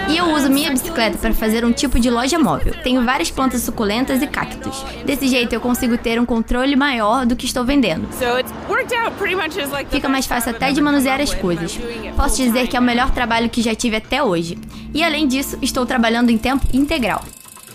E 0.10 0.18
eu 0.18 0.34
uso 0.34 0.50
minha 0.50 0.72
bicicleta 0.72 1.18
para 1.18 1.34
fazer 1.34 1.64
um 1.64 1.72
tipo 1.72 2.00
de 2.00 2.10
loja 2.10 2.40
móvel. 2.40 2.74
Tenho 2.84 3.04
várias 3.06 3.30
plantas 3.30 3.62
suculentas 3.62 4.22
e 4.22 4.28
cactos 4.28 4.53
Desse 5.06 5.28
jeito 5.28 5.54
eu 5.54 5.60
consigo 5.60 5.98
ter 5.98 6.20
um 6.20 6.26
controle 6.26 6.76
maior 6.76 7.26
do 7.26 7.36
que 7.36 7.46
estou 7.46 7.64
vendendo. 7.64 8.08
Fica 9.90 10.10
mais 10.10 10.26
fácil 10.26 10.52
até 10.52 10.72
de 10.72 10.82
manusear 10.82 11.22
as 11.22 11.34
coisas. 11.34 11.80
Posso 12.16 12.38
dizer 12.38 12.68
que 12.68 12.78
é 12.78 12.80
o 12.80 12.84
melhor 12.84 13.12
trabalho 13.12 13.50
que 13.50 13.62
já 13.62 13.76
tive 13.76 13.98
até 13.98 14.24
hoje. 14.24 14.58
E 14.94 15.04
além 15.04 15.28
disso, 15.28 15.58
estou 15.62 15.86
trabalhando 15.86 16.30
em 16.30 16.38
tempo 16.38 16.66
integral. 16.74 17.24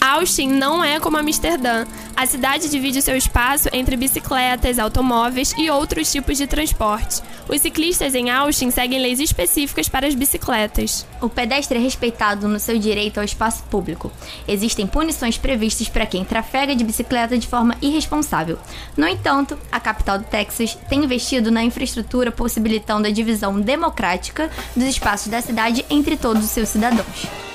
Austin 0.00 0.48
não 0.48 0.82
é 0.82 1.00
como 1.00 1.16
Amsterdã. 1.16 1.84
A 2.16 2.26
cidade 2.26 2.68
divide 2.68 3.02
seu 3.02 3.16
espaço 3.16 3.68
entre 3.72 3.96
bicicletas, 3.96 4.78
automóveis 4.78 5.52
e 5.56 5.70
outros 5.70 6.10
tipos 6.10 6.36
de 6.36 6.46
transporte. 6.46 7.22
Os 7.48 7.60
ciclistas 7.60 8.14
em 8.14 8.30
Austin 8.30 8.70
seguem 8.70 9.00
leis 9.00 9.20
específicas 9.20 9.88
para 9.88 10.06
as 10.06 10.14
bicicletas. 10.14 11.06
O 11.20 11.28
pedestre 11.28 11.78
é 11.78 11.80
respeitado 11.80 12.46
no 12.46 12.60
seu 12.60 12.78
direito 12.78 13.18
ao 13.18 13.24
espaço 13.24 13.62
público. 13.64 14.12
Existem 14.46 14.86
punições 14.86 15.38
previstas 15.38 15.88
para 15.88 16.06
quem 16.06 16.24
trafega 16.24 16.74
de 16.74 16.84
bicicleta 16.84 17.38
de 17.38 17.46
forma 17.46 17.76
irresponsável. 17.80 18.58
No 18.96 19.06
entanto, 19.06 19.58
a 19.70 19.80
capital 19.80 20.18
do 20.18 20.24
Texas 20.24 20.76
tem 20.88 21.04
investido 21.04 21.50
na 21.50 21.62
infraestrutura 21.62 22.30
possibilitando 22.30 23.08
a 23.08 23.10
divisão 23.10 23.60
democrática 23.60 24.50
dos 24.76 24.84
espaços 24.84 25.28
da 25.28 25.40
cidade 25.40 25.84
entre 25.88 26.16
todos 26.16 26.44
os 26.44 26.50
seus 26.50 26.68
cidadãos. 26.68 27.47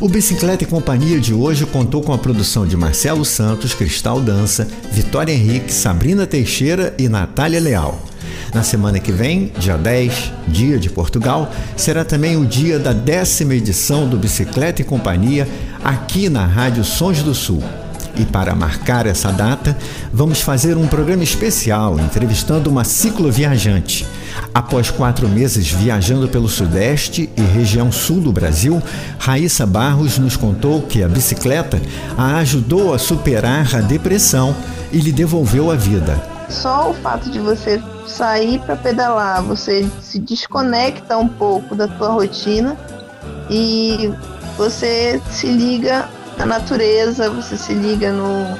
O 0.00 0.08
Bicicleta 0.08 0.62
e 0.62 0.66
Companhia 0.66 1.18
de 1.18 1.34
hoje 1.34 1.66
contou 1.66 2.00
com 2.00 2.12
a 2.12 2.18
produção 2.18 2.64
de 2.64 2.76
Marcelo 2.76 3.24
Santos, 3.24 3.74
Cristal 3.74 4.20
Dança, 4.20 4.68
Vitória 4.92 5.32
Henrique, 5.32 5.72
Sabrina 5.72 6.24
Teixeira 6.24 6.94
e 6.96 7.08
Natália 7.08 7.58
Leal. 7.58 8.00
Na 8.54 8.62
semana 8.62 9.00
que 9.00 9.10
vem, 9.10 9.52
dia 9.58 9.76
10, 9.76 10.32
dia 10.46 10.78
de 10.78 10.88
Portugal, 10.88 11.50
será 11.76 12.04
também 12.04 12.36
o 12.36 12.46
dia 12.46 12.78
da 12.78 12.92
décima 12.92 13.56
edição 13.56 14.08
do 14.08 14.16
Bicicleta 14.16 14.82
e 14.82 14.84
Companhia 14.84 15.48
aqui 15.82 16.28
na 16.28 16.46
Rádio 16.46 16.84
Sons 16.84 17.20
do 17.20 17.34
Sul. 17.34 17.60
E 18.18 18.24
para 18.24 18.54
marcar 18.54 19.06
essa 19.06 19.30
data, 19.30 19.76
vamos 20.12 20.40
fazer 20.40 20.76
um 20.76 20.88
programa 20.88 21.22
especial 21.22 22.00
entrevistando 22.00 22.68
uma 22.68 22.82
cicloviajante. 22.82 24.04
Após 24.52 24.90
quatro 24.90 25.28
meses 25.28 25.70
viajando 25.70 26.28
pelo 26.28 26.48
Sudeste 26.48 27.30
e 27.36 27.40
região 27.40 27.92
sul 27.92 28.20
do 28.20 28.32
Brasil, 28.32 28.82
Raíssa 29.18 29.64
Barros 29.64 30.18
nos 30.18 30.36
contou 30.36 30.82
que 30.82 31.02
a 31.02 31.08
bicicleta 31.08 31.80
a 32.16 32.38
ajudou 32.38 32.92
a 32.92 32.98
superar 32.98 33.76
a 33.76 33.80
depressão 33.80 34.54
e 34.90 34.98
lhe 34.98 35.12
devolveu 35.12 35.70
a 35.70 35.76
vida. 35.76 36.20
Só 36.48 36.90
o 36.90 36.94
fato 36.94 37.30
de 37.30 37.38
você 37.38 37.80
sair 38.06 38.58
para 38.60 38.74
pedalar, 38.74 39.42
você 39.42 39.86
se 40.00 40.18
desconecta 40.18 41.16
um 41.16 41.28
pouco 41.28 41.76
da 41.76 41.86
tua 41.86 42.08
rotina 42.08 42.76
e 43.48 44.12
você 44.56 45.20
se 45.30 45.46
liga 45.46 46.08
à 46.38 46.46
natureza, 46.46 47.28
você 47.30 47.56
se 47.56 47.74
liga 47.74 48.12
no 48.12 48.56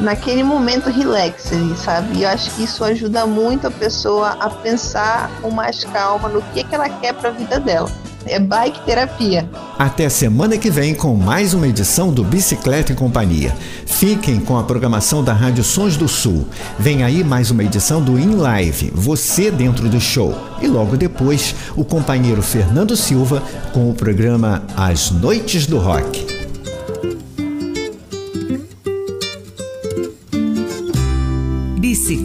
naquele 0.00 0.42
momento 0.42 0.90
relax, 0.90 1.50
sabe? 1.76 2.18
E 2.18 2.22
eu 2.22 2.28
acho 2.28 2.50
que 2.54 2.64
isso 2.64 2.82
ajuda 2.82 3.26
muito 3.26 3.66
a 3.66 3.70
pessoa 3.70 4.30
a 4.40 4.50
pensar 4.50 5.30
com 5.40 5.50
mais 5.50 5.84
calma 5.84 6.28
no 6.28 6.42
que, 6.42 6.64
que 6.64 6.74
ela 6.74 6.88
quer 6.88 7.14
para 7.14 7.28
a 7.28 7.32
vida 7.32 7.60
dela. 7.60 7.90
É 8.24 8.38
bike 8.38 8.84
terapia. 8.84 9.48
Até 9.76 10.08
semana 10.08 10.56
que 10.56 10.70
vem 10.70 10.94
com 10.94 11.14
mais 11.14 11.54
uma 11.54 11.66
edição 11.66 12.12
do 12.12 12.22
Bicicleta 12.22 12.92
em 12.92 12.94
Companhia. 12.94 13.52
Fiquem 13.84 14.38
com 14.38 14.56
a 14.56 14.62
programação 14.62 15.24
da 15.24 15.32
Rádio 15.32 15.64
Sons 15.64 15.96
do 15.96 16.06
Sul. 16.06 16.46
Vem 16.78 17.02
aí 17.02 17.24
mais 17.24 17.50
uma 17.50 17.64
edição 17.64 18.00
do 18.00 18.18
In 18.18 18.36
Live, 18.36 18.92
você 18.94 19.50
dentro 19.50 19.88
do 19.88 20.00
show. 20.00 20.36
E 20.60 20.68
logo 20.68 20.96
depois, 20.96 21.54
o 21.76 21.84
companheiro 21.84 22.42
Fernando 22.42 22.96
Silva 22.96 23.42
com 23.72 23.90
o 23.90 23.94
programa 23.94 24.62
As 24.76 25.10
Noites 25.10 25.66
do 25.66 25.78
Rock. 25.78 26.31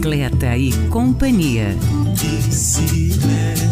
Bicicleta 0.08 0.56
e 0.56 0.72
Companhia. 0.88 1.76
Bicicleta. 2.16 3.67